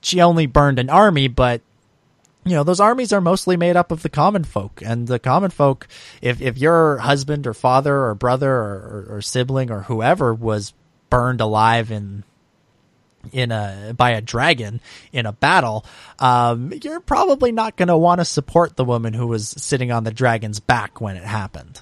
[0.00, 1.60] she only burned an army, but
[2.44, 5.50] you know those armies are mostly made up of the common folk, and the common
[5.50, 5.86] folk,
[6.20, 10.72] if if your husband or father or brother or, or, or sibling or whoever was
[11.08, 12.24] burned alive in
[13.32, 14.80] in a by a dragon
[15.12, 15.84] in a battle,
[16.18, 20.04] um, you're probably not going to want to support the woman who was sitting on
[20.04, 21.80] the dragon's back when it happened.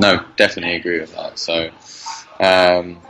[0.00, 1.38] No, definitely agree with that.
[1.38, 1.70] So,
[2.40, 3.00] um,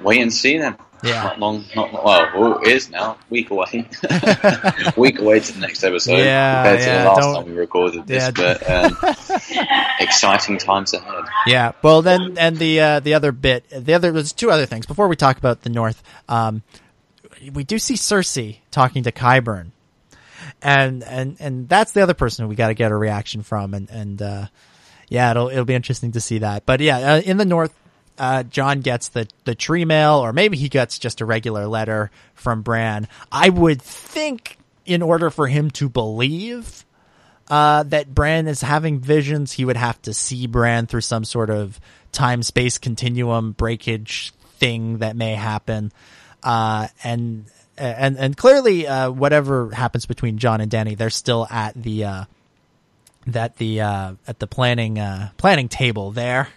[0.00, 0.76] wait and see then.
[1.02, 1.22] Yeah.
[1.22, 2.30] Not long, not well.
[2.34, 3.16] well it is now.
[3.30, 3.66] Week away.
[4.96, 6.18] week away to the next episode.
[6.18, 8.30] Yeah, compared to yeah, the last don't- time we recorded this, Yeah.
[8.30, 8.96] but um,
[10.00, 11.24] exciting times ahead.
[11.46, 11.72] Yeah.
[11.82, 15.08] Well, then, and the uh, the other bit, the other there's two other things before
[15.08, 16.02] we talk about the North.
[16.28, 16.62] Um,
[17.52, 19.70] we do see Cersei talking to Qyburn,
[20.60, 23.88] and and and that's the other person we got to get a reaction from, and
[23.90, 24.46] and uh,
[25.08, 26.66] yeah, it'll it'll be interesting to see that.
[26.66, 27.74] But yeah, uh, in the North.
[28.20, 32.10] Uh, Jon gets the, the tree mail, or maybe he gets just a regular letter
[32.34, 33.08] from Bran.
[33.32, 36.84] I would think, in order for him to believe
[37.48, 41.48] uh, that Bran is having visions, he would have to see Bran through some sort
[41.48, 41.80] of
[42.12, 45.90] time space continuum breakage thing that may happen.
[46.42, 47.46] Uh, and
[47.78, 52.24] and and clearly, uh, whatever happens between Jon and Dany, they're still at the uh,
[53.28, 56.48] that the uh, at the planning uh, planning table there.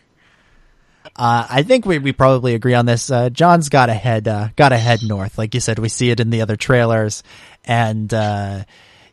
[1.16, 3.12] Uh, I think we, we probably agree on this.
[3.12, 5.80] Uh, Jon's got to head uh, got to head north, like you said.
[5.80, 7.24] We see it in the other trailers,
[7.66, 8.64] and uh,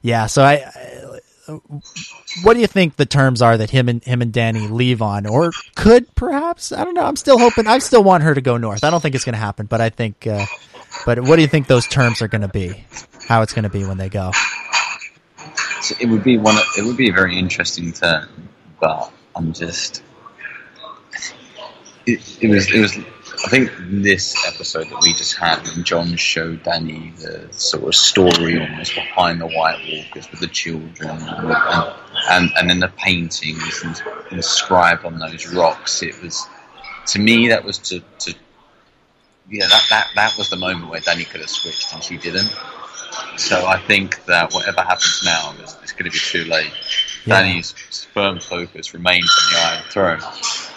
[0.01, 0.27] yeah.
[0.27, 1.21] So I, I,
[2.43, 5.27] what do you think the terms are that him and him and Dany leave on,
[5.27, 6.73] or could perhaps?
[6.73, 7.05] I don't know.
[7.05, 7.67] I'm still hoping.
[7.67, 8.85] I still want her to go north.
[8.85, 10.27] I don't think it's going to happen, but I think.
[10.27, 10.47] Uh,
[11.07, 12.85] but what do you think those terms are going to be?
[13.27, 14.33] How it's going to be when they go?
[15.83, 16.57] So it would be one.
[16.77, 18.29] It would be a very interesting turn,
[18.81, 20.03] but I'm just.
[22.07, 22.71] It, it was.
[22.73, 22.97] It was.
[23.43, 27.95] I think this episode that we just had when Jon showed Dany the sort of
[27.95, 31.97] story almost behind the White Walkers with the children and,
[32.31, 36.03] and, and then the paintings and inscribed on those rocks.
[36.03, 36.47] It was
[37.07, 38.35] to me that was to, to
[39.49, 42.55] yeah that, that that was the moment where Dany could have switched and she didn't.
[43.37, 46.73] So I think that whatever happens now, it's, it's going to be too late.
[47.25, 47.43] Yeah.
[47.43, 47.73] Dany's
[48.13, 50.70] firm focus remains on the Iron Throne.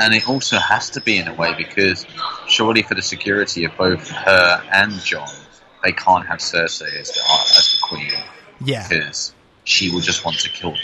[0.00, 2.06] And it also has to be in a way because
[2.46, 5.28] surely for the security of both her and Jon,
[5.82, 7.20] they can't have Cersei as the,
[7.56, 8.12] as the queen
[8.64, 8.86] Yeah.
[8.88, 9.34] because
[9.64, 10.80] she will just want to kill them.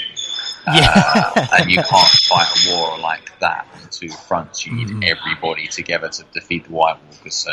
[0.66, 0.90] Yeah.
[1.36, 4.66] Uh, and you can't fight a war like that on two fronts.
[4.66, 5.02] You need Mm-hmm.
[5.04, 7.34] everybody together to defeat the White Walkers.
[7.34, 7.52] So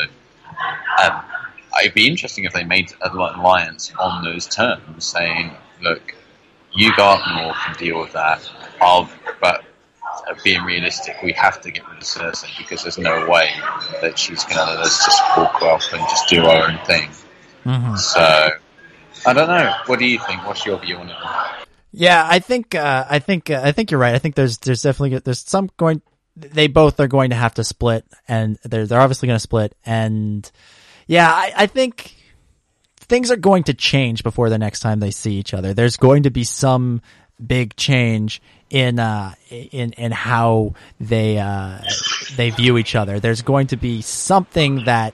[1.04, 1.22] um,
[1.82, 5.52] it'd be interesting if they made an alliance on those terms, saying,
[5.82, 6.16] "Look,
[6.74, 8.50] you north and deal with that.
[8.80, 9.10] I'll,
[9.42, 9.64] but
[10.44, 13.50] being realistic, we have to get rid of Cersei because there's no way
[14.02, 17.10] that she's going to let us just walk off and just do our own thing."
[17.66, 17.98] Mhm.
[17.98, 18.50] So
[19.26, 19.74] I don't know.
[19.86, 20.46] What do you think?
[20.46, 21.16] What's your view on it?
[21.92, 24.16] Yeah, I think uh, I think uh, I think you're right.
[24.16, 26.02] I think there's there's definitely there's some going.
[26.36, 29.76] They both are going to have to split, and they're they're obviously going to split.
[29.86, 30.50] And
[31.08, 32.16] yeah, I, I think
[32.98, 35.74] things are going to change before the next time they see each other.
[35.74, 37.02] There's going to be some
[37.46, 38.42] big change
[38.72, 41.80] in uh in in how they uh
[42.36, 43.20] they view each other.
[43.20, 45.14] There's going to be something that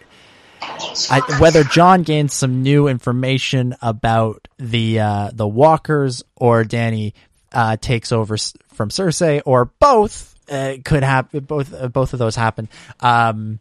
[1.09, 7.13] I, whether Jon gains some new information about the uh, the Walkers or Dany
[7.51, 8.37] uh, takes over
[8.73, 11.41] from Cersei or both uh, could happen.
[11.41, 12.69] Both uh, both of those happen.
[12.99, 13.59] Um,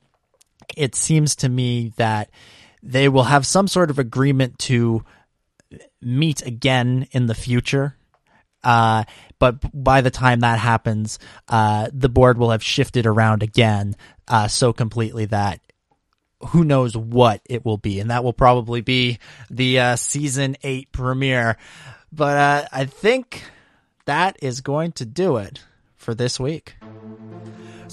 [0.77, 2.31] it seems to me that
[2.83, 5.05] they will have some sort of agreement to
[6.01, 7.96] meet again in the future.
[8.67, 9.05] Uh,
[9.39, 13.95] but by the time that happens, uh, the board will have shifted around again
[14.27, 15.61] uh, so completely that
[16.49, 20.91] who knows what it will be, and that will probably be the uh, season eight
[20.91, 21.57] premiere.
[22.13, 23.45] But uh, I think
[24.07, 25.63] that is going to do it
[25.95, 26.75] for this week.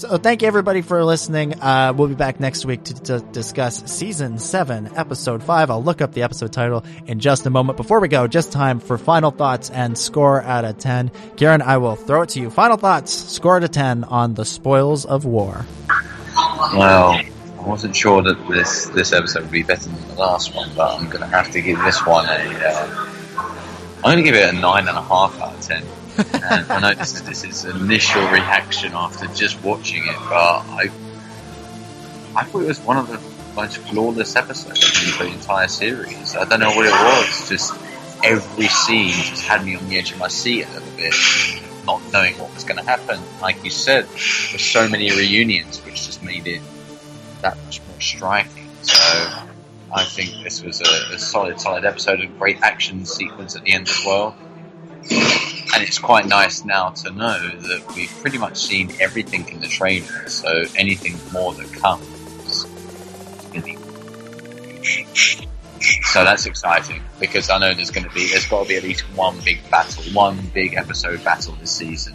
[0.04, 1.62] So thank you everybody for listening.
[1.62, 5.70] Uh, we'll be back next week to, to discuss season seven, episode five.
[5.70, 7.78] I'll look up the episode title in just a moment.
[7.78, 11.10] Before we go, just time for final thoughts and score out of ten.
[11.36, 12.50] Ciaran, I will throw it to you.
[12.50, 15.64] Final thoughts, score out of ten on the spoils of war.
[16.74, 20.70] Well, I wasn't sure that this this episode would be better than the last one,
[20.76, 24.34] but I'm going to have to give this one a uh, I'm going to give
[24.34, 25.82] it a nine and a half out of ten.
[26.18, 30.90] And I know this is this is initial reaction after just watching it, but I
[32.36, 33.20] I thought it was one of the
[33.54, 36.34] most flawless episodes of the entire series.
[36.34, 37.74] I don't know what it was, just
[38.24, 41.14] every scene just had me on the edge of my seat a little bit,
[41.84, 43.20] not knowing what was going to happen.
[43.40, 46.62] Like you said, there's so many reunions, which just made it
[47.42, 48.68] that much more striking.
[48.82, 48.94] So
[49.94, 53.72] I think this was a, a solid, solid episode, a great action sequence at the
[53.72, 54.34] end as well.
[55.10, 59.68] And it's quite nice now to know that we've pretty much seen everything in the
[59.68, 62.06] trailer, so anything more that comes
[62.46, 62.64] is
[63.52, 63.84] going to be
[66.02, 68.82] so that's exciting because I know there's going to be, there's got to be at
[68.82, 72.14] least one big battle, one big episode battle this season,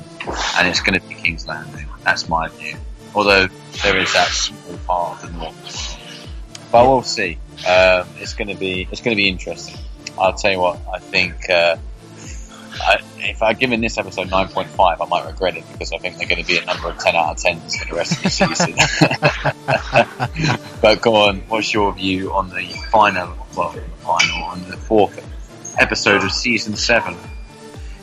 [0.57, 1.87] and it's going to be King's Landing.
[2.03, 2.77] That's my view.
[3.13, 3.47] Although
[3.83, 7.37] there is that small part of the North, but we'll see.
[7.67, 9.77] Um, it's going to be, it's going to be interesting.
[10.17, 11.49] I'll tell you what, I think.
[11.49, 11.77] Uh,
[12.81, 16.27] I, if I'd given this episode 9.5, I might regret it because I think they're
[16.27, 18.29] going to be a number of 10 out of 10s for the rest of the
[18.29, 18.75] season.
[20.81, 25.25] but go on, what's your view on the final, well, the final, on the fourth
[25.79, 27.15] episode of season 7?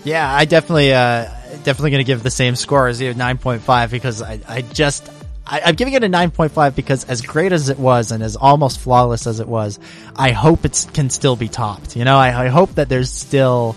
[0.04, 1.24] Yeah, I definitely, uh,
[1.64, 5.10] definitely going to give the same score as you, 9.5, because I, I just,
[5.46, 8.80] I, am giving it a 9.5 because as great as it was and as almost
[8.80, 9.78] flawless as it was,
[10.14, 11.96] I hope it can still be topped.
[11.96, 13.76] You know, I, I hope that there's still,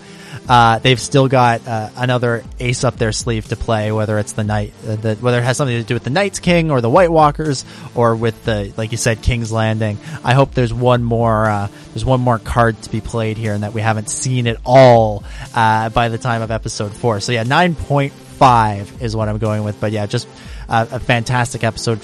[0.50, 4.42] uh, they've still got uh, another ace up their sleeve to play, whether it's the
[4.42, 6.90] night, uh, the, whether it has something to do with the Night's King or the
[6.90, 9.96] White Walkers, or with the, like you said, King's Landing.
[10.24, 13.62] I hope there's one more, uh, there's one more card to be played here, and
[13.62, 15.22] that we haven't seen it all
[15.54, 17.20] uh, by the time of episode four.
[17.20, 19.78] So yeah, nine point five is what I'm going with.
[19.78, 20.26] But yeah, just
[20.66, 22.00] a fantastic episode.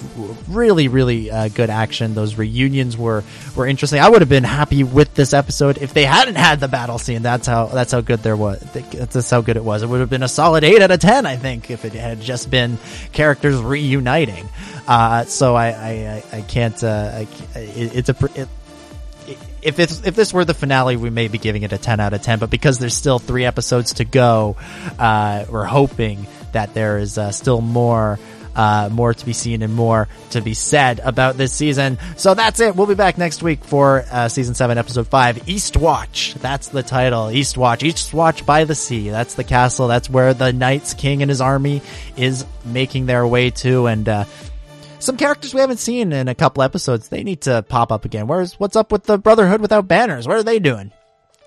[0.48, 2.14] Really, really uh, good action.
[2.14, 3.24] Those reunions were
[3.56, 4.00] were interesting.
[4.00, 7.22] I would have been happy with this episode if they hadn't had the battle scene.
[7.22, 8.60] That's how that's how good there was.
[8.92, 9.82] That's how good it was.
[9.82, 12.20] It would have been a solid eight out of ten, I think, if it had
[12.20, 12.76] just been
[13.12, 14.46] characters reuniting.
[14.86, 16.84] Uh, so I I, I can't.
[16.84, 18.16] Uh, I, it, it's a.
[18.34, 18.48] It,
[19.66, 22.14] if it's if this were the finale, we may be giving it a ten out
[22.14, 22.38] of ten.
[22.38, 24.56] But because there's still three episodes to go,
[24.98, 28.18] uh, we're hoping that there is uh, still more
[28.54, 31.98] uh, more to be seen and more to be said about this season.
[32.16, 32.74] So that's it.
[32.74, 36.34] We'll be back next week for uh, season seven, episode five, Eastwatch.
[36.34, 37.26] That's the title.
[37.26, 37.80] Eastwatch.
[37.80, 39.10] Eastwatch by the sea.
[39.10, 39.88] That's the castle.
[39.88, 41.82] That's where the Night's King and his army
[42.16, 43.86] is making their way to.
[43.86, 44.24] And, uh,
[44.98, 48.26] some characters we haven't seen in a couple episodes, they need to pop up again.
[48.26, 50.26] Where's, what's up with the Brotherhood without banners?
[50.26, 50.92] What are they doing?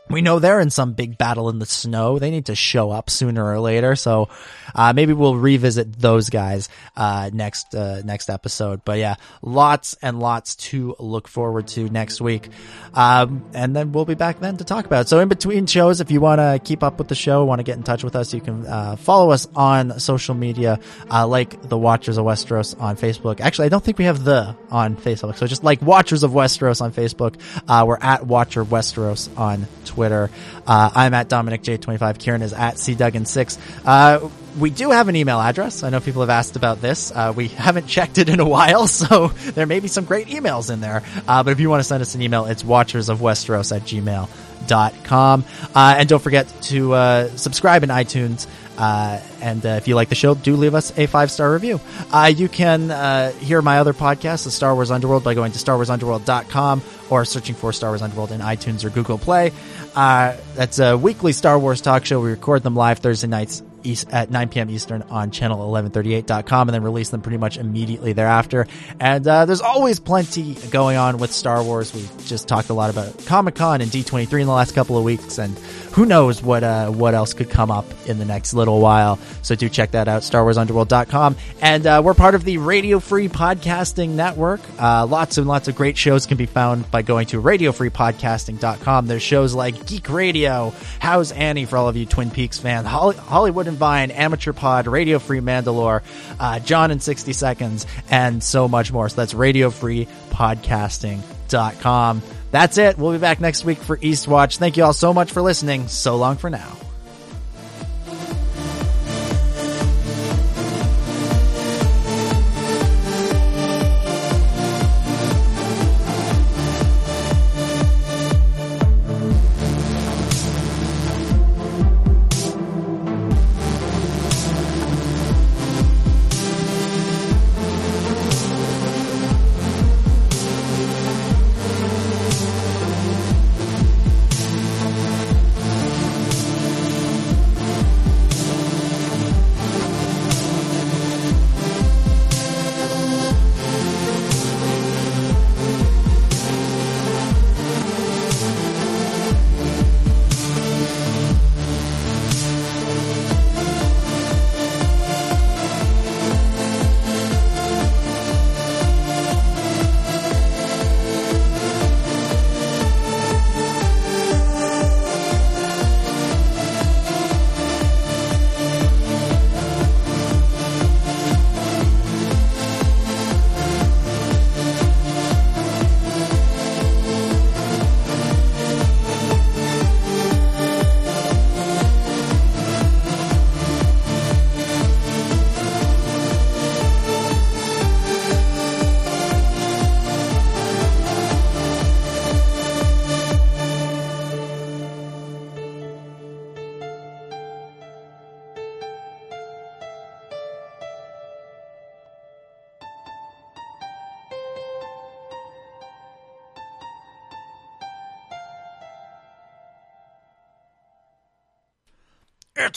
[0.10, 2.18] We know they're in some big battle in the snow.
[2.18, 3.96] They need to show up sooner or later.
[3.96, 4.30] So,
[4.74, 8.82] uh, maybe we'll revisit those guys, uh, next, uh, next episode.
[8.84, 12.50] But yeah, lots and lots to look forward to next week.
[12.94, 15.10] Um, and then we'll be back then to talk about it.
[15.10, 17.64] So in between shows, if you want to keep up with the show, want to
[17.64, 20.80] get in touch with us, you can, uh, follow us on social media,
[21.12, 23.42] uh, like the Watchers of Westeros on Facebook.
[23.42, 25.38] Actually, I don't think we have the on Facebook.
[25.38, 27.40] So just like Watchers of Westeros on Facebook.
[27.68, 29.99] Uh, we're at Watcher Westeros on Twitter.
[30.00, 30.30] Twitter.
[30.66, 32.20] Uh, I'm at Dominic J25.
[32.20, 33.60] Ciaran is at CDuggan6.
[33.86, 35.84] Uh, we do have an email address.
[35.84, 37.12] I know people have asked about this.
[37.12, 40.72] Uh, we haven't checked it in a while, so there may be some great emails
[40.72, 41.04] in there.
[41.28, 45.44] Uh, but if you want to send us an email, it's watchersofwesteros at gmail.com.
[45.76, 48.48] Uh, and don't forget to uh, subscribe in iTunes.
[48.80, 51.82] Uh, and uh, if you like the show, do leave us a five star review.
[52.12, 55.60] Uh, you can uh, hear my other podcast, The Star Wars Underworld, by going to
[55.60, 59.52] starwarsunderworld.com or searching for Star Wars Underworld in iTunes or Google Play.
[59.96, 62.22] Uh, that's a weekly Star Wars talk show.
[62.22, 64.70] We record them live Thursday nights East, at 9 p.m.
[64.70, 68.68] Eastern on channel1138.com and then release them pretty much immediately thereafter.
[69.00, 71.94] And uh, there's always plenty going on with Star Wars.
[71.94, 75.04] We just talked a lot about Comic Con and D23 in the last couple of
[75.04, 75.58] weeks, and
[75.92, 79.20] who knows what uh, what else could come up in the next little while.
[79.42, 81.36] So do check that out, StarWarsUnderworld.com.
[81.62, 84.62] And uh, we're part of the Radio Free Podcasting Network.
[84.80, 89.08] Uh, lots and lots of great shows can be found by going to RadioFreePodcasting.com.
[89.08, 93.68] There's shows like Geek Radio, How's Annie for all of you Twin Peaks fans, Hollywood
[93.68, 96.02] and Vine, Amateur Pod, Radio Free Mandalore,
[96.40, 99.10] uh, John in 60 Seconds, and so much more.
[99.10, 102.22] So that's RadioFreePodcasting.com.
[102.52, 102.98] That's it.
[102.98, 104.58] We'll be back next week for Eastwatch.
[104.58, 105.88] Thank you all so much for listening.
[105.88, 106.79] So long for now.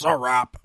[0.03, 0.62] It's a wrap.